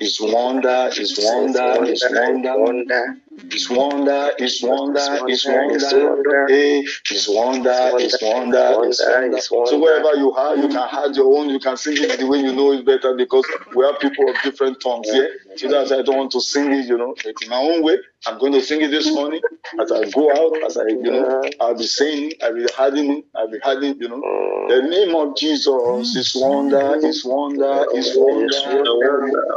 is 0.00 0.20
wonder, 0.20 0.90
is 0.98 1.18
wonder, 1.22 1.84
is 1.84 2.04
wonder, 2.10 3.16
is 3.50 3.68
wonder, 3.70 4.30
is 4.38 4.62
wonder, 4.62 5.28
is 5.28 5.46
wonder, 5.46 6.46
hey, 6.48 6.80
is 7.10 7.28
wonder, 7.28 7.90
is 7.98 8.18
wonder, 8.22 8.58
eh, 8.58 8.88
is 8.88 9.50
wonder. 9.50 9.70
So 9.70 9.78
wherever 9.78 10.14
you 10.16 10.32
are, 10.32 10.56
you 10.56 10.68
can 10.68 10.88
have 10.88 11.16
your 11.16 11.36
own, 11.38 11.50
you 11.50 11.58
can 11.58 11.76
sing 11.76 11.96
it 11.98 12.18
the 12.18 12.26
way 12.26 12.38
you 12.38 12.52
know 12.52 12.72
it 12.72 12.84
better 12.84 13.14
because 13.16 13.46
we 13.74 13.84
are 13.84 13.96
people 13.98 14.28
of 14.28 14.36
different 14.42 14.80
tongues 14.80 15.10
here. 15.10 15.30
So 15.56 15.68
that's 15.68 15.90
why 15.90 15.98
I 15.98 16.02
don't 16.02 16.16
want 16.16 16.32
to 16.32 16.40
sing 16.40 16.72
it, 16.72 16.86
you 16.86 16.98
know, 16.98 17.14
in 17.24 17.48
my 17.48 17.56
own 17.56 17.82
way. 17.82 17.98
I'm 18.26 18.38
going 18.38 18.52
to 18.52 18.62
sing 18.62 18.80
it 18.80 18.88
this 18.88 19.12
morning. 19.12 19.40
As 19.80 19.92
I 19.92 20.08
go 20.10 20.30
out, 20.30 20.64
as 20.64 20.76
I, 20.76 20.86
you 20.86 21.02
know, 21.02 21.42
I'll 21.60 21.76
be 21.76 21.86
saying, 21.86 22.32
I'll 22.42 22.54
be 22.54 22.66
having 22.76 23.22
I'll 23.34 23.50
be 23.50 23.58
having, 23.62 24.00
you 24.00 24.08
know, 24.08 24.20
mm. 24.20 24.68
the 24.68 24.88
name 24.88 25.14
of 25.14 25.36
Jesus 25.36 26.16
is 26.16 26.34
wonder, 26.34 26.96
is 27.06 27.24
wonder, 27.24 27.64
mm. 27.64 27.94
is 27.94 28.14
wonder, 28.16 28.56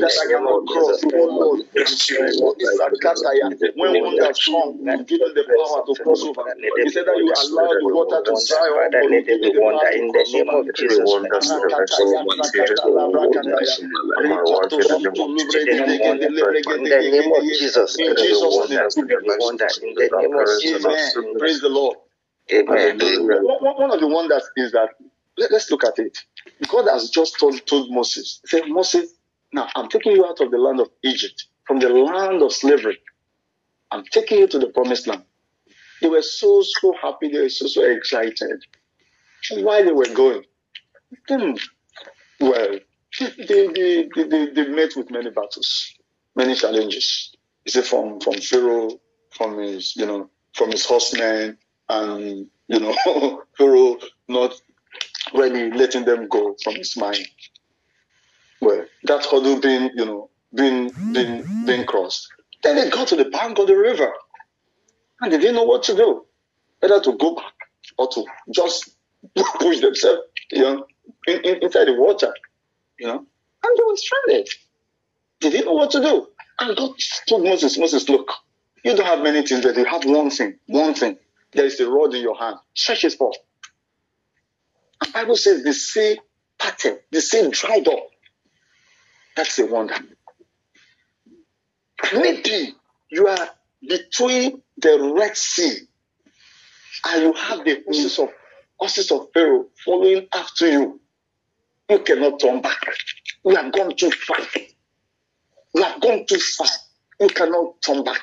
that 0.00 0.14
I 0.16 0.26
cannot 0.30 0.66
cross, 0.66 1.04
oh 1.04 1.10
when 3.76 3.92
them 3.92 4.24
the 5.34 5.44
power 5.56 5.84
to 5.86 5.94
cross 6.02 6.24
over. 6.24 6.44
Said 6.88 7.06
that 7.06 7.16
you 7.18 7.32
allow 7.34 7.74
water 7.92 8.20
to 8.24 8.34
dry 8.46 8.68
in 9.96 10.10
the 10.12 10.24
name 10.30 10.48
of 10.50 10.66
Jesus. 10.74 11.26
Name 16.96 17.32
of 17.32 17.46
Jesus. 17.52 17.98
In 17.98 19.94
the 19.94 20.10
name 20.20 20.36
of 20.36 20.48
Jesus. 20.60 21.16
Praise 21.38 21.60
the 21.60 21.68
Lord. 21.68 21.96
Amen. 22.52 22.98
One 22.98 23.90
of 23.90 24.00
the 24.00 24.06
wonders 24.06 24.48
is 24.56 24.72
that 24.72 24.90
let, 25.36 25.50
us 25.52 25.70
look 25.70 25.84
at 25.84 25.98
it. 25.98 26.18
God 26.68 26.88
has 26.88 27.10
just 27.10 27.38
told, 27.38 27.66
told 27.66 27.90
Moses, 27.90 28.40
said, 28.46 28.62
Moses, 28.68 29.12
now 29.52 29.68
I'm 29.74 29.88
taking 29.88 30.12
you 30.12 30.24
out 30.24 30.40
of 30.40 30.50
the 30.50 30.58
land 30.58 30.80
of 30.80 30.88
Egypt, 31.02 31.46
from 31.66 31.78
the 31.80 31.88
land 31.88 32.42
of 32.42 32.52
slavery. 32.52 32.98
I'm 33.90 34.04
taking 34.04 34.38
you 34.38 34.46
to 34.48 34.58
the 34.58 34.68
promised 34.68 35.06
land. 35.06 35.24
They 36.00 36.08
were 36.08 36.22
so, 36.22 36.62
so 36.62 36.94
happy. 37.02 37.28
They 37.28 37.40
were 37.40 37.48
so, 37.48 37.66
so 37.66 37.84
excited. 37.84 38.64
While 39.52 39.84
they 39.84 39.92
were 39.92 40.08
going, 40.14 40.44
hmm, 41.28 41.52
well, 42.40 42.78
they, 43.20 43.66
they, 43.68 44.08
they, 44.14 44.46
they, 44.52 44.68
met 44.68 44.96
with 44.96 45.10
many 45.10 45.30
battles, 45.30 45.92
many 46.34 46.54
challenges. 46.54 47.34
You 47.64 47.72
see, 47.72 47.82
from, 47.82 48.20
from 48.20 48.34
Pharaoh, 48.34 48.90
from 49.30 49.58
his, 49.58 49.96
you 49.96 50.06
know, 50.06 50.30
from 50.54 50.70
his 50.70 50.84
horsemen, 50.84 51.58
and, 51.88 52.46
you 52.68 52.80
know, 52.80 53.42
Pharaoh 53.58 53.98
not 54.28 54.54
really 55.34 55.70
letting 55.70 56.04
them 56.04 56.28
go 56.28 56.56
from 56.62 56.76
his 56.76 56.96
mind. 56.96 57.26
Well, 58.60 58.86
that 59.04 59.24
hurdle 59.26 59.60
being, 59.60 59.90
you 59.94 60.04
know, 60.04 60.30
being, 60.54 60.90
being, 61.12 61.46
being 61.64 61.86
crossed. 61.86 62.28
Then 62.62 62.76
they 62.76 62.90
got 62.90 63.08
to 63.08 63.16
the 63.16 63.26
bank 63.26 63.58
of 63.58 63.66
the 63.66 63.76
river, 63.76 64.12
and 65.20 65.32
they 65.32 65.38
didn't 65.38 65.56
know 65.56 65.64
what 65.64 65.84
to 65.84 65.94
do, 65.94 66.24
whether 66.80 67.00
to 67.00 67.12
go 67.16 67.34
back 67.34 67.52
or 67.98 68.08
to 68.08 68.24
just 68.50 68.90
push 69.36 69.80
themselves, 69.80 70.22
you 70.50 70.62
know, 70.62 70.86
in, 71.26 71.40
in, 71.44 71.62
inside 71.62 71.86
the 71.86 71.94
water, 71.94 72.32
you 72.98 73.06
know, 73.06 73.18
and 73.18 73.78
they 73.78 73.84
were 73.84 73.96
stranded. 73.96 74.48
They 75.40 75.50
didn't 75.50 75.66
know 75.66 75.74
what 75.74 75.90
to 75.92 76.00
do. 76.00 76.28
And 76.58 76.76
God 76.76 76.92
told 77.28 77.44
Moses, 77.44 77.78
Moses, 77.78 78.08
look, 78.08 78.32
you 78.84 78.96
don't 78.96 79.06
have 79.06 79.22
many 79.22 79.46
things, 79.46 79.64
but 79.64 79.76
you 79.76 79.84
have 79.84 80.04
one 80.04 80.30
thing, 80.30 80.58
one 80.66 80.94
thing. 80.94 81.18
There 81.52 81.64
is 81.64 81.80
a 81.80 81.88
rod 81.88 82.14
in 82.14 82.22
your 82.22 82.36
hand. 82.36 82.56
Stretch 82.74 83.04
it 83.04 83.14
forth. 83.14 83.36
And 85.02 85.12
Bible 85.12 85.36
says 85.36 85.62
the 85.62 85.72
sea 85.72 86.18
parted, 86.58 87.00
the 87.10 87.20
sea 87.20 87.48
dried 87.50 87.88
up. 87.88 88.08
That's 89.36 89.58
a 89.58 89.66
wonder. 89.66 89.94
Maybe 92.14 92.74
you 93.10 93.26
are 93.26 93.50
between 93.86 94.62
the 94.78 95.14
Red 95.18 95.36
Sea 95.36 95.78
and 97.06 97.22
you 97.22 97.32
have 97.34 97.64
the 97.64 97.82
horses 97.84 98.18
of 98.18 98.28
horses 98.78 99.10
of 99.10 99.28
Pharaoh 99.32 99.66
following 99.84 100.26
after 100.34 100.70
you. 100.70 101.00
You 101.88 102.00
cannot 102.00 102.40
turn 102.40 102.60
back. 102.60 102.80
You 103.44 103.54
have 103.54 103.72
gone 103.72 103.94
too 103.94 104.10
far. 104.10 104.38
You 105.74 105.82
have 105.82 106.00
gone 106.00 106.26
too 106.26 106.38
far. 106.38 106.66
You 107.20 107.28
cannot 107.28 107.80
turn 107.84 108.02
back. 108.02 108.20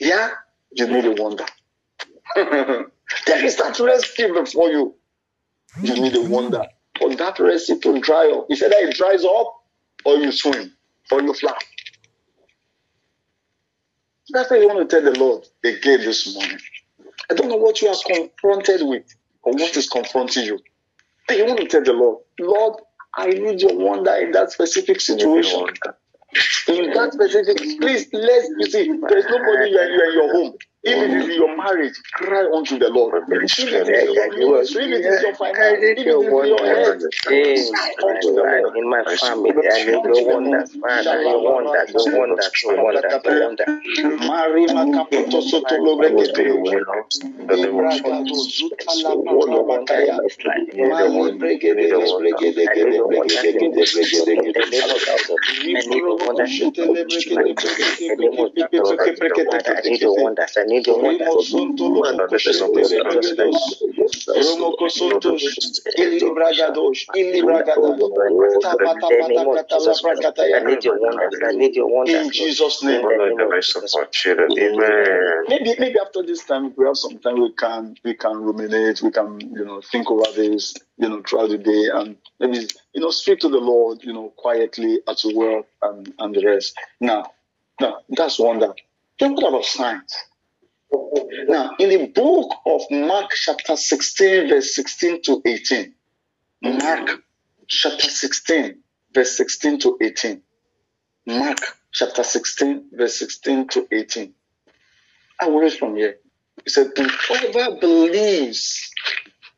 Yeah, 0.00 0.30
you 0.72 0.86
need 0.88 1.04
a 1.04 1.22
wonder. 1.22 1.46
There 2.36 3.44
is 3.44 3.56
that 3.56 3.78
rescue 3.80 4.32
before 4.34 4.70
you. 4.70 4.94
You 5.82 5.94
need 5.94 6.16
a 6.16 6.22
wonder 6.22 6.64
for 6.98 7.14
that 7.14 7.38
rescue 7.38 7.78
to 7.80 8.00
dry 8.00 8.32
up. 8.36 8.46
He 8.48 8.56
said 8.56 8.72
that 8.72 8.82
it 8.82 8.94
dries 8.94 9.24
up, 9.24 9.54
or 10.04 10.16
you 10.16 10.32
swim, 10.32 10.72
or 11.10 11.22
you 11.22 11.32
fly. 11.34 11.56
That's 14.32 14.50
what 14.50 14.60
you 14.60 14.68
want 14.68 14.88
to 14.88 15.00
tell 15.00 15.12
the 15.12 15.18
Lord 15.18 15.46
again 15.64 16.00
this 16.00 16.34
morning. 16.34 16.58
I 17.30 17.34
don't 17.34 17.48
know 17.48 17.56
what 17.56 17.80
you 17.80 17.88
are 17.88 17.96
confronted 18.06 18.86
with 18.86 19.04
or 19.42 19.52
what 19.52 19.76
is 19.76 19.88
confronting 19.88 20.44
you. 20.44 20.58
But 21.26 21.36
you 21.36 21.46
want 21.46 21.60
to 21.60 21.66
tell 21.66 21.82
the 21.82 21.92
Lord, 21.92 22.18
Lord, 22.38 22.80
I 23.16 23.28
need 23.28 23.60
your 23.60 23.76
wonder 23.76 24.14
in 24.16 24.32
that 24.32 24.52
specific 24.52 25.00
situation. 25.00 25.64
In 26.68 26.92
that 26.92 27.12
specific, 27.12 27.56
please, 27.80 28.08
let's, 28.12 28.48
you 28.58 28.70
see, 28.70 29.00
there's 29.08 29.24
nobody 29.26 29.70
you 29.70 29.80
you 29.80 30.00
are 30.00 30.04
in 30.04 30.12
your 30.12 30.32
home. 30.32 30.54
If 30.84 30.98
it 30.98 31.12
is 31.12 31.36
your 31.36 31.56
marriage, 31.56 31.94
cry 32.14 32.46
unto 32.54 32.78
the 32.78 32.88
Lord. 32.90 33.24
If 33.58 33.72
it 33.74 33.88
is 33.88 34.02
your 34.04 34.16
business, 34.16 34.72
if 34.74 34.92
it 34.92 35.06
is 35.06 35.20
your 35.22 35.34
finance, 35.36 35.84
cry 36.04 37.94
unto 38.08 38.32
the 38.34 38.44
Lord. 38.50 38.76
in 38.76 38.88
my 38.90 39.04
family, 39.20 39.52
I 39.72 39.80
need 39.84 40.04
the 40.04 40.18
one 40.18 40.50
that's 40.50 40.76
I 41.06 41.16
need 41.18 41.36
one 41.36 41.70
that's 41.72 41.92
the 41.92 42.04
one 42.04 42.34
that's 42.36 42.60
the 42.62 42.70
one 42.72 43.00
that's 43.00 43.20
the 43.22 43.32
one 43.34 43.56
that's 43.58 43.72
Mari 44.26 44.66
makapoto 44.68 45.42
soto 45.42 45.76
lobrekete. 45.76 46.86
Ibraga 47.50 48.24
to 48.26 48.34
zuta 48.46 48.94
la 48.96 49.16
mata 49.16 49.62
bakaya. 49.68 50.20
Mari 50.78 51.32
bregede 51.38 51.90
bregede 52.18 52.68
bregede 52.72 53.14
bregede 53.16 53.86
bregede 53.92 54.36
bregede. 54.36 54.82
Libro 55.86 56.16
shete 56.46 56.86
lebrekete 56.88 57.54
brekete 57.56 58.16
brekete 58.26 58.80
brekete 58.84 59.14
brekete. 59.18 59.58
I 59.76 59.82
need 59.88 60.02
the 60.02 60.12
one 60.14 60.34
that's 60.36 60.56
need 60.70 60.86
your 60.86 61.00
wonders. 61.02 61.54
I 70.54 70.60
need 70.64 70.84
your 70.84 70.98
wonders, 71.00 71.40
I 71.46 71.52
need 71.52 71.76
your 71.76 71.88
wonders. 71.88 72.14
In 72.26 72.32
Jesus' 72.32 72.82
name. 72.84 73.02
Maybe 75.48 75.74
maybe 75.78 75.98
after 76.00 76.22
this 76.22 76.44
time 76.44 76.74
we 76.76 76.86
have 76.86 76.96
some 76.96 77.18
time 77.18 77.40
we 77.40 77.52
can 77.52 77.96
we 78.04 78.14
can 78.14 78.36
ruminate, 78.42 79.02
we 79.02 79.10
can, 79.12 79.40
you 79.40 79.64
know, 79.64 79.80
think 79.82 80.10
over 80.10 80.30
this, 80.36 80.74
you 80.98 81.08
know, 81.08 81.22
throughout 81.26 81.50
the 81.50 81.58
day 81.58 81.88
and 81.94 82.16
maybe 82.40 82.68
you 82.94 83.00
know 83.02 83.10
speak 83.10 83.40
to 83.40 83.48
the 83.48 83.58
Lord, 83.58 84.02
you 84.04 84.12
know, 84.12 84.32
quietly 84.36 85.00
at 85.08 85.24
your 85.24 85.34
work 85.34 85.66
and, 85.82 86.12
and 86.18 86.34
the 86.34 86.44
rest. 86.46 86.74
Now, 87.00 87.32
now 87.80 87.98
that's 88.10 88.38
wonder. 88.38 88.74
Then 89.20 89.34
what 89.34 89.48
about 89.50 89.64
signs? 89.66 90.14
Now, 90.92 91.74
in 91.78 91.88
the 91.88 92.06
book 92.06 92.54
of 92.66 92.82
Mark, 92.90 93.30
chapter 93.34 93.76
16, 93.76 94.48
verse 94.48 94.74
16 94.74 95.22
to 95.22 95.42
18, 95.44 95.94
Mark, 96.62 97.22
chapter 97.66 98.08
16, 98.08 98.78
verse 99.14 99.36
16 99.36 99.80
to 99.80 99.98
18. 100.00 100.42
Mark, 101.26 101.58
chapter 101.92 102.22
16, 102.22 102.90
verse 102.92 103.18
16 103.18 103.68
to 103.68 103.88
18. 103.92 104.34
I 105.40 105.48
will 105.48 105.60
read 105.60 105.72
from 105.72 105.96
here. 105.96 106.16
He 106.64 106.70
said, 106.70 106.90
Whoever 106.96 107.80
believes 107.80 108.90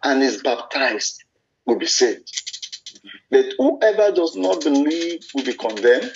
and 0.03 0.23
is 0.23 0.43
baptized 0.43 1.25
will 1.67 1.79
be 1.79 1.87
saved. 1.87 2.31
But 3.31 3.47
whoever 3.59 4.13
does 4.13 4.37
not 4.37 4.63
believe 4.63 5.25
will 5.35 5.45
be 5.45 5.55
condemned. 5.55 6.13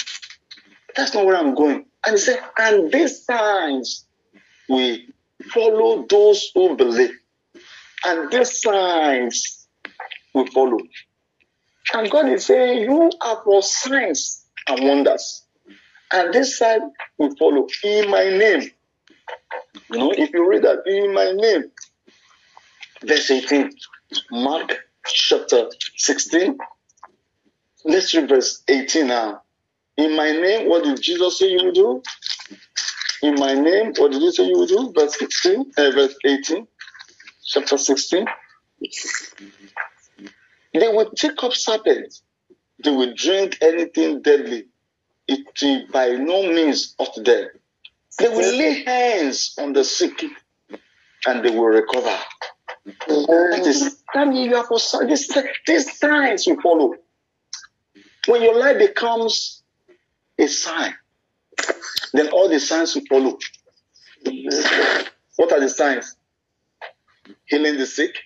That's 0.95 1.15
not 1.15 1.27
where 1.27 1.37
I'm 1.37 1.55
going. 1.55 1.87
And 2.05 2.15
he 2.15 2.19
said, 2.19 2.41
and 2.59 2.93
these 2.93 3.25
signs 3.25 4.06
will 4.69 4.99
follow 5.53 6.07
those 6.09 6.51
who 6.55 6.77
believe. 6.77 7.13
And 8.05 8.31
these 8.31 8.61
signs 8.61 9.67
we 10.35 10.47
follow. 10.51 10.79
And 11.95 12.11
God 12.11 12.29
is 12.29 12.47
saying, 12.47 12.83
You 12.83 13.11
are 13.21 13.43
for 13.45 13.63
signs 13.63 14.45
and 14.69 14.87
wonders. 14.89 15.45
And 16.13 16.33
this 16.33 16.59
sign 16.59 16.93
we 17.19 17.35
follow 17.39 17.67
in 17.83 18.11
my 18.11 18.25
name. 18.25 18.71
You 19.91 19.99
know, 19.99 20.13
if 20.13 20.31
you 20.33 20.49
read 20.49 20.63
that 20.63 20.83
in 20.87 21.15
my 21.15 21.33
name, 21.33 21.71
verse 23.05 23.31
18, 23.31 23.71
Mark 24.31 24.77
chapter 25.07 25.69
16. 25.97 26.59
Let's 27.85 28.15
read 28.15 28.29
verse 28.29 28.63
18 28.69 29.07
now. 29.07 29.43
In 29.97 30.17
my 30.17 30.31
name, 30.33 30.69
what 30.69 30.85
did 30.85 31.01
Jesus 31.01 31.39
say 31.39 31.51
you 31.51 31.65
will 31.65 31.73
do? 31.73 32.03
In 33.27 33.35
my 33.41 33.55
name, 33.55 33.93
what 33.97 34.13
did 34.13 34.23
you 34.23 34.31
say 34.31 34.45
you 34.47 34.57
will 34.57 34.69
do? 34.69 34.93
Verse 34.97 35.19
16, 35.19 35.73
uh, 35.77 35.91
verse 35.91 36.15
18, 36.25 36.65
chapter 37.45 37.77
16. 37.77 38.25
They 40.73 40.89
will 40.89 41.11
take 41.11 41.43
up 41.43 41.53
serpents. 41.53 42.23
They 42.85 42.93
will 42.93 43.15
drink 43.17 43.59
anything 43.61 44.23
deadly. 44.23 44.67
It 45.27 45.45
will 45.61 45.89
by 45.91 46.11
no 46.11 46.53
means 46.53 46.95
hurt 47.01 47.25
them. 47.25 47.49
They 48.21 48.29
will 48.29 48.57
lay 48.57 48.85
hands 48.85 49.57
on 49.59 49.73
the 49.73 49.83
sick 49.83 50.23
and 51.27 51.45
they 51.45 51.51
will 51.51 51.65
recover. 51.65 52.17
That 53.09 53.65
is, 53.67 54.05
means 54.15 54.47
you 54.47 54.55
have 54.55 54.67
for 54.67 54.79
this, 55.05 55.37
these 55.67 55.99
signs 55.99 56.47
will 56.47 56.61
follow. 56.61 56.95
When 58.29 58.43
your 58.43 58.57
life 58.57 58.79
becomes 58.79 59.65
a 60.39 60.47
sign, 60.47 60.95
then 62.13 62.29
all 62.31 62.49
the 62.49 62.61
signs 62.61 62.95
will 62.95 63.05
follow. 63.09 63.39
What 65.37 65.53
are 65.53 65.61
the 65.61 65.69
signs? 65.69 66.17
Healing 67.47 67.79
the 67.79 67.87
sick. 67.87 68.17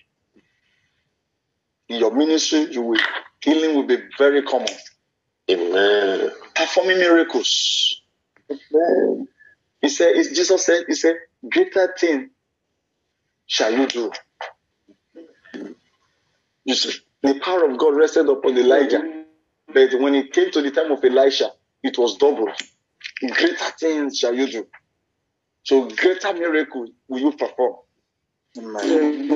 In 1.89 1.99
your 1.99 2.13
ministry, 2.15 2.71
you 2.71 2.81
will 2.81 2.99
healing 3.41 3.75
will 3.75 3.87
be 3.87 3.97
very 4.17 4.43
common. 4.43 4.69
Amen. 5.49 6.31
Performing 6.55 6.99
miracles. 6.99 8.01
Amen. 8.49 9.27
He 9.81 9.89
said, 9.89 10.13
Jesus 10.15 10.65
said, 10.65 10.85
He 10.87 10.95
said, 10.95 11.15
greater 11.49 11.93
thing 11.99 12.31
shall 13.47 13.73
you 13.73 13.87
do. 13.87 14.11
You 16.65 16.75
see, 16.75 16.99
the 17.23 17.39
power 17.39 17.69
of 17.69 17.77
God 17.77 17.95
rested 17.97 18.29
upon 18.29 18.57
Elijah. 18.57 19.01
But 19.73 19.93
when 19.99 20.15
it 20.15 20.33
came 20.33 20.51
to 20.51 20.61
the 20.61 20.71
time 20.71 20.91
of 20.91 21.03
Elisha, 21.03 21.51
it 21.83 21.97
was 21.97 22.17
doubled. 22.17 22.51
Greater 23.21 23.71
things 23.79 24.17
shall 24.17 24.33
you 24.33 24.47
do. 24.51 24.67
So 25.63 25.87
greater 25.89 26.33
miracle 26.33 26.87
will 27.07 27.19
you 27.19 27.31
perform. 27.33 27.75
Amen. 28.57 29.31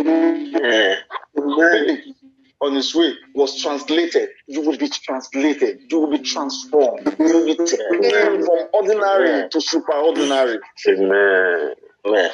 Amen. 1.38 2.16
On 2.62 2.74
his 2.74 2.96
way 2.96 3.14
was 3.36 3.62
translated. 3.62 4.30
You 4.48 4.62
will 4.62 4.78
be 4.78 4.90
translated. 4.90 5.82
You 5.92 6.00
will 6.00 6.12
be 6.12 6.20
transformed. 6.20 7.16
You 7.20 7.26
will 7.26 7.46
be 7.46 7.56
taken 7.56 8.46
from 8.46 8.68
ordinary 8.74 9.50
to 9.50 9.58
superordinary. 9.60 10.60
Amen. 10.88 11.76
Amen. 12.06 12.32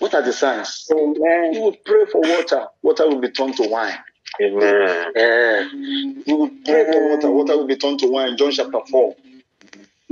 What 0.00 0.14
are 0.14 0.22
the 0.22 0.32
signs? 0.32 0.86
Amen. 0.92 1.54
You 1.54 1.60
will 1.62 1.76
pray 1.84 2.04
for 2.10 2.20
water. 2.20 2.66
Water 2.82 3.08
will 3.08 3.20
be 3.20 3.30
turned 3.30 3.56
to 3.56 3.68
wine. 3.68 3.96
Amen. 4.42 5.12
Yeah. 5.16 5.68
You 5.72 6.36
will 6.36 6.50
pray 6.64 6.84
for 6.90 7.10
water. 7.10 7.30
Water 7.30 7.56
will 7.56 7.66
be 7.66 7.76
turned 7.76 8.00
to 8.00 8.08
wine. 8.08 8.36
John 8.36 8.50
chapter 8.50 8.80
4 8.90 9.14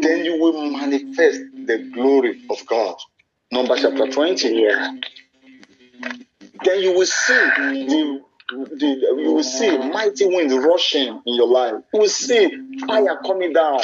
then 0.02 0.24
you 0.24 0.38
will 0.40 0.70
manifest 0.70 1.40
the 1.66 1.90
glory 1.94 2.42
of 2.50 2.64
God. 2.66 2.96
Number 3.50 3.76
chapter 3.76 4.10
20. 4.10 4.48
Yeah. 4.48 4.94
Then 6.64 6.80
you 6.80 6.92
will 6.92 7.06
see 7.06 7.34
the, 7.34 8.20
the 8.50 8.86
you 9.18 9.32
will 9.32 9.42
see 9.42 9.76
mighty 9.78 10.26
winds 10.26 10.54
rushing 10.54 11.20
in 11.26 11.34
your 11.34 11.48
life. 11.48 11.74
You 11.94 12.00
will 12.00 12.08
see 12.08 12.50
fire 12.86 13.18
coming 13.26 13.52
down. 13.52 13.80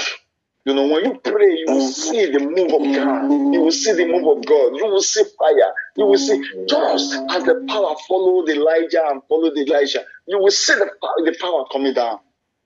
You 0.64 0.74
know, 0.74 0.86
when 0.88 1.04
you 1.04 1.18
pray, 1.24 1.56
you 1.56 1.66
will 1.68 1.88
see 1.88 2.30
the 2.30 2.40
move 2.40 2.72
of 2.74 2.82
God. 2.94 3.30
You 3.54 3.60
will 3.62 3.72
see 3.72 3.92
the 3.92 4.06
move 4.06 4.36
of 4.36 4.44
God. 4.44 4.76
You 4.76 4.86
will 4.86 5.00
see 5.02 5.24
fire. 5.38 5.72
You 5.96 6.06
will 6.06 6.18
see 6.18 6.42
just 6.68 7.14
as 7.30 7.44
the 7.44 7.64
power 7.68 7.94
followed 8.06 8.50
Elijah 8.50 9.02
and 9.08 9.22
followed 9.28 9.56
Elijah. 9.56 10.04
You 10.26 10.38
will 10.38 10.50
see 10.50 10.74
the, 10.74 10.90
the 11.24 11.36
power 11.40 11.64
coming 11.72 11.94
down. 11.94 12.18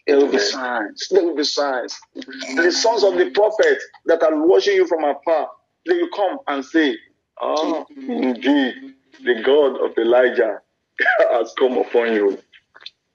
There 0.07 0.17
will 0.17 0.31
be 0.33 0.39
signs. 0.39 1.09
There 1.11 1.23
will 1.23 1.37
be 1.37 1.45
signs. 1.45 1.99
The 2.15 2.73
sons 2.73 3.05
of 3.05 3.15
the 3.17 3.31
prophet 3.31 3.79
that 4.07 4.23
are 4.23 4.47
watching 4.47 4.75
you 4.75 4.87
from 4.87 5.05
afar, 5.05 5.49
they 5.87 5.95
will 5.95 6.09
come 6.15 6.39
and 6.49 6.65
say, 6.65 6.97
Ah, 7.41 7.85
indeed, 7.97 8.95
the 9.25 9.43
God 9.45 9.81
of 9.85 9.97
Elijah 9.99 10.61
has 11.31 11.55
come 11.59 11.79
upon 11.79 12.13
you. 12.15 12.39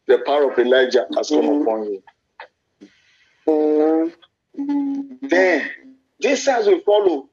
The 0.07 0.19
power 0.25 0.51
of 0.51 0.57
Elijah 0.57 1.05
has 1.15 1.29
come 1.29 1.41
mm-hmm. 1.41 1.61
upon 1.61 1.83
you. 1.83 2.03
Mm-hmm. 3.47 5.27
Then 5.27 5.69
these 6.19 6.43
signs 6.43 6.67
will 6.67 6.81
follow 6.81 7.29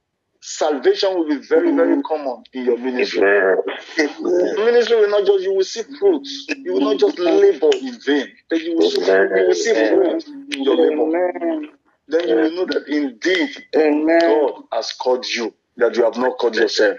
salvation 0.47 1.15
will 1.15 1.27
be 1.29 1.37
very, 1.47 1.73
very 1.75 2.03
common 2.03 2.45
in 2.53 2.67
your 2.67 2.77
ministry. 2.79 3.21
Ministry 3.99 4.97
will 5.01 5.11
not 5.11 5.25
just, 5.27 5.43
you 5.43 5.55
will 5.55 5.65
see 5.65 5.83
fruits. 5.99 6.47
You 6.49 6.75
will 6.75 6.81
not 6.81 6.99
just 6.99 7.19
labor 7.19 7.71
in 7.81 7.99
vain, 8.01 8.29
but 8.51 8.61
you 8.61 8.77
will, 8.77 8.91
see, 8.91 9.01
you 9.01 9.47
will 9.47 9.55
see 9.55 9.75
fruit 9.75 10.25
in 10.55 10.63
your 10.65 10.77
labor. 10.77 11.69
Then 12.09 12.29
you 12.29 12.37
will 12.37 12.51
know 12.53 12.67
that 12.67 12.87
indeed 12.89 13.51
God 13.73 14.65
has 14.73 14.93
called 14.93 15.27
you, 15.27 15.55
that 15.79 15.97
you 15.97 16.05
have 16.05 16.19
not 16.19 16.37
called 16.39 16.57
yourself. 16.57 16.99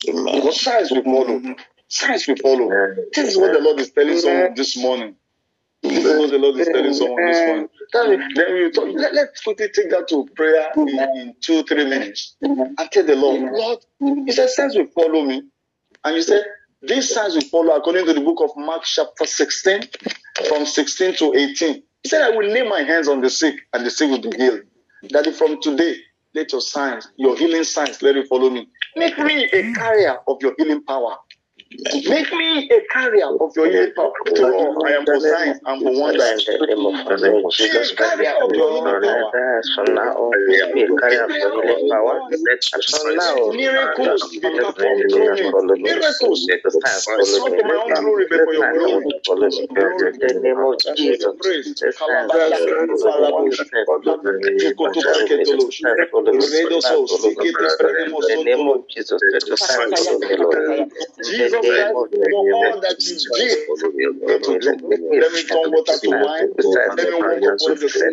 Because 0.00 0.60
signs 0.60 0.90
will 0.90 1.02
follow. 1.04 1.54
Signs 1.88 2.26
will 2.26 2.36
follow. 2.36 2.68
This 3.14 3.28
is 3.28 3.36
what 3.36 3.52
the 3.52 3.60
Lord 3.60 3.78
is 3.80 3.90
telling 3.90 4.18
someone 4.18 4.54
this 4.54 4.76
morning. 4.76 5.16
This 5.82 6.04
is 6.04 6.18
what 6.18 6.30
the 6.30 6.38
Lord 6.38 6.56
is 6.58 6.68
telling 6.68 6.94
someone 6.94 7.26
this 7.26 7.46
morning. 7.46 7.68
Then 7.92 8.54
we 8.54 8.70
talk. 8.72 8.88
Let, 8.94 9.28
quickly 9.44 9.68
take 9.74 9.90
that 9.90 10.08
to 10.08 10.26
prayer 10.36 10.70
in, 10.76 11.34
two, 11.40 11.62
three 11.64 11.84
minutes. 11.84 12.36
And 12.42 12.90
tell 12.92 13.04
the 13.04 13.16
Lord, 13.16 13.52
Lord, 13.52 13.78
He 14.26 14.32
said, 14.32 14.50
signs 14.50 14.76
will 14.76 14.86
follow 14.88 15.22
me. 15.24 15.42
And 16.04 16.16
you 16.16 16.22
said, 16.22 16.44
these 16.82 17.12
signs 17.12 17.34
will 17.34 17.42
follow 17.42 17.76
according 17.76 18.06
to 18.06 18.12
the 18.14 18.20
book 18.20 18.40
of 18.42 18.50
Mark, 18.56 18.84
chapter 18.84 19.26
16, 19.26 19.82
from 20.48 20.66
16 20.66 21.16
to 21.16 21.34
18. 21.34 21.82
He 22.02 22.08
said, 22.08 22.22
I 22.22 22.30
will 22.30 22.48
lay 22.48 22.62
my 22.68 22.82
hands 22.82 23.08
on 23.08 23.20
the 23.22 23.30
sick, 23.30 23.56
and 23.72 23.84
the 23.86 23.90
sick 23.90 24.10
will 24.10 24.20
be 24.30 24.36
healed. 24.36 24.62
That 25.10 25.26
from 25.36 25.60
today, 25.62 25.96
let 26.34 26.52
your 26.52 26.60
signs, 26.60 27.08
your 27.16 27.36
healing 27.36 27.64
signs, 27.64 28.02
let 28.02 28.16
it 28.16 28.28
follow 28.28 28.50
me. 28.50 28.68
Make 28.96 29.18
me 29.18 29.44
a 29.52 29.72
carrier 29.74 30.18
of 30.28 30.38
your 30.42 30.54
healing 30.58 30.84
power. 30.84 31.16
Make 31.70 32.32
me 32.32 32.70
a 32.70 32.80
carrier 32.92 33.26
of 33.40 33.52
your 33.56 33.68
healing 33.70 33.92
power. 33.96 34.12
I 34.86 34.92
am 34.96 35.06
for 35.10 35.20
signs 35.20 35.58
and 35.66 35.82
for 35.82 35.92
wonders. 35.94 36.50
Be 37.58 37.66
a 37.76 37.88
carrier 37.96 38.34
of 38.42 38.50
your 38.56 38.72
healing 38.72 38.98
power. 39.02 39.32
From 39.74 39.94
now 39.94 40.12
on, 40.14 40.38
be 40.72 40.82
a 40.82 40.92
carrier 41.00 41.24
of 41.26 41.34
your 41.38 41.52
healing 41.52 41.80
power. 41.88 42.20
From 42.90 43.16
now 43.16 43.34
on, 43.34 43.56
miracles 43.56 44.38
be 44.40 44.50
performed 44.50 45.04
through 45.10 45.30
me. 45.34 45.54
Miracles. 45.76 46.50
It's 47.18 47.36
not 47.36 47.54
for 47.56 47.64
my 47.64 47.76
own 47.84 47.94
glory, 47.94 48.26
but 48.30 48.42
for 48.44 48.54
your 48.54 48.66
glory. 48.66 49.06
In 49.06 50.18
the 50.20 50.34
name 50.42 50.62
of 50.62 50.78
Jesus. 50.96 51.32
In 58.18 58.28
the 58.28 58.36
name 58.44 58.68
of 58.68 58.88
Jesus. 58.88 59.22
Jesus 61.22 61.55
Christ 61.62 61.92
for 62.30 62.42
all 62.52 62.80
that 62.80 62.98
you. 63.00 63.16
Let 65.20 65.32
me 65.32 65.42
come 65.44 65.72
water 65.72 65.96
to 66.00 66.10
wine. 66.10 66.48
Let 66.96 67.08
me 67.08 67.14
walk 67.14 67.42
upon 67.56 67.74
the 67.80 67.88
sea. 67.88 68.10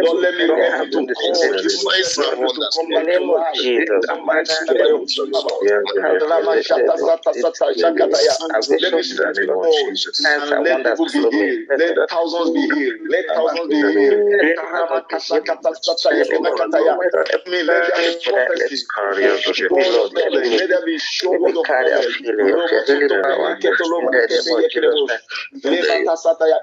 Lord, 0.00 0.18
let 0.22 0.34
me 0.34 0.46
help 0.56 0.76
you 0.82 0.90
to 0.90 1.06
call. 1.14 1.54
Give 1.62 1.64
me 1.64 2.02
strength 2.02 2.54
to 2.54 2.62
come 2.74 2.88
back 2.92 3.06
to 3.12 3.22
life. 3.22 3.56
Let 8.82 8.92
me 8.94 9.02
spread 9.02 9.36
the 9.36 9.46
and 10.26 10.64
let 10.64 10.84
people 10.84 11.10
be 11.12 11.18
healed. 11.30 11.68
Let 11.78 11.96
thousands 12.10 12.50
be 12.50 12.60
healed. 12.60 13.00
Let 13.08 13.24
thousands 13.34 13.68
be 13.70 13.76
healed. 13.76 14.24
Shakata 15.18 15.72
Sataya 15.74 16.24
Kemakataya. 16.28 16.96
Me, 17.46 17.62
let 17.62 17.82
there 17.88 18.02
be 18.02 18.18
prophecy. 18.30 18.76
Lord, 19.70 20.12
Let 20.14 20.68
there 20.68 20.84
be 20.84 20.98
show 20.98 21.34
of 21.34 21.54
knowledge. 21.54 22.22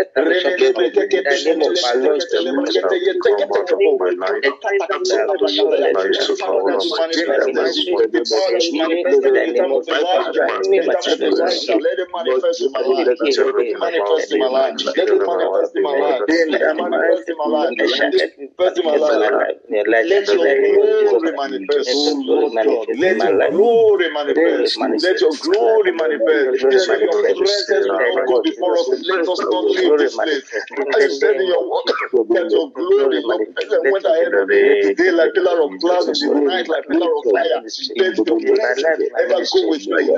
Let 4.41 4.45
it 4.45 5.08
manifest 13.81 14.33
in 14.33 14.40
my 14.40 14.49
life. 14.49 14.77
Let 14.85 15.09
it 15.09 15.18
manifest 15.27 15.77
in 15.77 15.83
my 15.83 15.92
life. 15.92 16.08
Let 16.51 16.62
it 16.62 16.73
manifest 16.77 17.29
in 17.29 17.37
my 17.38 17.47
life. 17.49 17.73
Manifest 17.79 18.79
in 18.79 18.85
my 18.85 19.11
life. 19.12 19.38
Let 20.03 20.33
your 20.33 20.49
glory 20.57 21.33
manifest, 21.37 21.91
oh 21.95 22.17
God. 22.27 22.53
Let 22.93 23.23
your 23.23 23.38
glory 23.49 24.09
manifest. 24.12 24.62
Let 24.99 25.21
your 25.21 25.37
glory 25.38 25.93
manifest. 25.93 26.53
Let 26.81 27.03
your 27.05 27.17
presence, 27.29 27.59
go 28.27 28.41
before 28.45 28.79
us. 28.79 28.93
Let 29.09 29.27
us 29.29 29.43
not 29.51 29.67
leave 29.71 29.97
this 29.99 30.19
place. 30.19 30.45
As 30.97 31.05
you 31.05 31.11
said 31.11 31.37
in 31.41 31.47
your 31.49 31.64
word, 31.64 31.97
that 32.33 32.47
your 32.53 32.71
glory 32.73 33.21
went 33.25 34.07
ahead 34.07 34.35
of 34.35 34.49
me 34.51 34.77
today 34.81 35.12
like 35.12 35.35
pillar 35.35 35.62
of 35.64 35.73
cloud, 35.81 36.07
the 36.07 36.41
night 36.45 36.69
like 36.69 36.85
pillar 36.91 37.11
of 37.19 37.25
fire. 37.31 37.61
Let 37.97 38.17
your 38.27 38.41
presence 38.45 38.91
ever 39.21 39.41
go 39.53 39.69
with 39.69 39.87
me. 39.88 40.11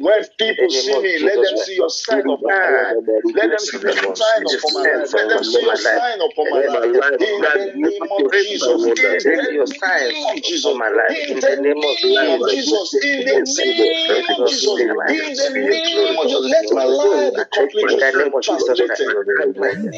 When 0.00 0.24
people 0.38 0.70
see 0.70 0.98
me, 1.00 1.18
let 1.20 1.40
them 1.42 1.56
see 1.56 1.76
your 1.76 1.90
upon 2.34 2.56
my 2.56 2.70
life. 2.70 2.98
Let 3.34 3.50
them 3.50 3.64
see 3.66 3.88
your 3.96 4.12
sign 4.18 4.42
upon 4.46 4.72
my 4.74 4.86
life. 4.86 5.10
Let 5.16 5.28
them 5.28 5.44
see 5.44 5.62
your 5.64 5.76
sign 5.76 6.20
upon 6.20 6.50
my 6.50 6.60
life. 6.60 6.90
In 7.20 7.50
the 7.52 7.66
name 7.74 8.06
of 8.10 8.22
Jesus. 8.32 8.90
In 8.96 9.32
the 9.34 9.58
name 9.96 10.24
of 10.26 10.42
Jesus. 10.42 10.80
In 11.08 11.40
the 11.40 11.56
name 11.62 11.84
of 11.84 11.98
Jesus. 12.02 12.98
In 13.02 13.24
the 13.24 13.40
name 13.56 14.30
of 14.30 14.44
Jesus. 14.46 14.84
In 15.08 15.36
the 15.36 15.50
name 15.50 16.04
of 16.06 16.16
Jesus. 16.20 16.44
Let 16.50 16.66
my 16.72 16.84
life 16.84 17.34
be 17.34 17.44
completely 17.52 17.96
translated. 18.42 19.14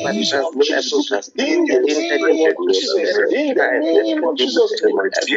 Jesus. 0.05 0.51
In 1.39 1.67
the 1.67 1.81
name 1.81 2.41
of 2.43 2.57
Jesus. 2.69 3.21
In 3.31 3.55
the 3.55 3.69
name 3.71 4.25
of 4.25 4.37
Jesus. 4.37 4.75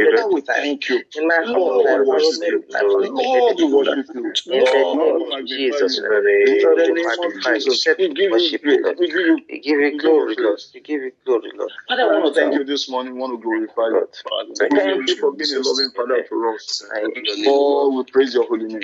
Father, 0.04 0.28
we 0.32 0.41
thank 0.41 0.89
you. 0.89 1.04
Lord, 1.43 1.88
we 1.89 2.00
worship 2.00 2.39
you. 2.43 2.63
Lord, 3.02 3.58
we 3.60 3.65
worship 3.65 4.08
you. 4.13 4.34
Lord, 4.48 4.88
we 4.93 5.00
magnify 5.00 5.41
Jesus. 5.48 5.98
you. 5.98 6.08
In 6.46 6.74
the 6.76 6.89
name 6.89 7.19
of 7.19 7.34
Jesus. 7.39 7.93
We 7.98 8.10
give 8.10 8.62
you 8.65 8.72
Worship 8.73 8.99
you, 8.99 9.07
praise. 9.07 9.07
Lord. 9.07 9.07
We 9.07 9.07
give 9.07 9.15
you 9.15 9.39
We 9.49 9.59
give 9.59 9.79
you 9.79 9.99
glory, 9.99 10.36
Lord. 10.39 10.62
We 10.73 10.81
give 10.81 11.01
you 11.01 11.12
glory, 11.25 11.51
Lord. 11.55 11.71
Father, 11.88 12.03
I 12.03 12.19
want 12.19 12.36
to 12.36 12.41
thank 12.41 12.53
you 12.53 12.63
this 12.65 12.89
morning. 12.89 13.13
I 13.13 13.17
want 13.17 13.33
to 13.33 13.43
glorify 13.43 13.88
you. 13.89 14.07
Thank 14.69 15.07
you 15.09 15.17
for 15.17 15.31
being 15.31 15.55
a 15.55 15.59
loving 15.59 15.89
Father 15.95 16.23
to 16.23 16.55
us. 16.55 16.83
Thank 16.91 17.15
you, 17.15 17.51
Lord, 17.51 18.05
we 18.07 18.12
praise 18.12 18.33
your 18.33 18.47
holy 18.47 18.65
name. 18.65 18.81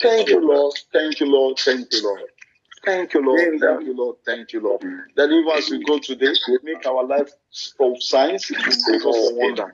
Thank 0.00 0.28
you, 0.28 0.40
Lord. 0.40 0.74
Thank 0.92 1.20
you, 1.20 1.26
Lord. 1.26 1.58
Thank 1.58 1.92
you, 1.92 2.02
Lord. 2.02 2.22
Thank 2.84 3.12
you, 3.14 3.22
Lord. 3.22 3.60
Thank 3.60 3.86
you, 3.86 3.94
Lord. 3.96 4.16
Thank 4.24 4.52
you, 4.52 4.60
Lord. 4.60 4.80
That 5.16 5.30
even 5.30 5.48
as 5.56 5.70
we 5.70 5.82
go 5.84 5.98
today, 5.98 6.32
we 6.48 6.58
make 6.62 6.86
our 6.86 7.04
life 7.04 7.30
full 7.76 7.94
of 7.94 8.02
signs 8.02 8.46
because 8.46 9.30
of 9.30 9.36
wonder. 9.36 9.72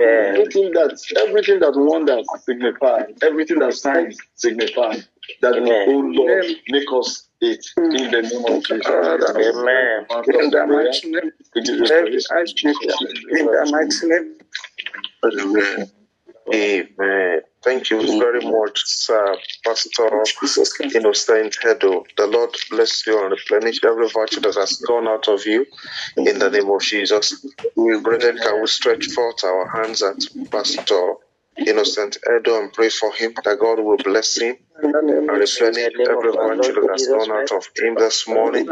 Everything 0.00 0.72
that 0.72 1.00
everything 1.26 1.60
that 1.60 1.72
wonders 1.74 2.28
signify, 2.44 3.04
everything 3.22 3.58
that 3.60 3.74
signs 3.74 4.18
signify 4.34 4.96
that 5.40 5.56
Amen. 5.56 5.86
oh 5.88 6.00
Lord 6.00 6.46
make 6.68 6.92
us 6.92 7.28
it 7.40 7.64
in 7.76 7.84
mm. 7.84 8.10
the 8.10 8.22
name 8.22 8.56
of 8.56 8.64
Jesus. 8.64 8.86
Amen. 8.86 10.06
In 10.26 10.50
the 10.50 10.66
mighty 10.66 11.10
name, 11.10 11.32
we 11.54 11.62
give 11.62 11.76
you 11.76 11.86
praise. 11.86 12.28
In 12.32 13.46
the 13.46 13.68
mighty 13.70 14.06
name. 14.08 14.36
Amen. 15.24 15.90
Amen. 16.54 17.40
Thank 17.62 17.90
you 17.90 18.00
very 18.20 18.40
much, 18.40 18.80
Sir 18.84 19.36
Pastor 19.64 20.08
Innocent 20.94 21.56
Hedo. 21.62 22.04
The 22.16 22.28
Lord 22.28 22.54
bless 22.70 23.04
you 23.06 23.20
and 23.20 23.32
replenish 23.32 23.80
every 23.84 24.08
virtue 24.08 24.40
that 24.40 24.54
has 24.54 24.76
gone 24.76 25.08
out 25.08 25.26
of 25.26 25.44
you 25.44 25.66
in 26.16 26.38
the 26.38 26.48
name 26.48 26.70
of 26.70 26.80
Jesus. 26.80 27.44
Brethren, 27.74 28.38
can 28.38 28.60
we 28.60 28.68
stretch 28.68 29.06
forth 29.06 29.42
our 29.42 29.68
hands 29.68 30.02
at 30.02 30.16
Pastor 30.50 31.14
Innocent 31.58 32.18
Edo 32.38 32.60
and 32.60 32.72
pray 32.72 32.90
for 32.90 33.12
him 33.14 33.34
that 33.44 33.58
God 33.58 33.80
will 33.80 33.96
bless 33.98 34.38
him. 34.40 34.56
And 34.82 34.94
replenish 35.40 35.60
every 35.60 36.32
virtue 36.32 36.74
that 36.74 36.88
has 36.92 37.06
gone 37.08 37.32
out 37.32 37.52
of 37.52 37.68
him 37.76 37.94
this 37.96 38.28
morning 38.28 38.68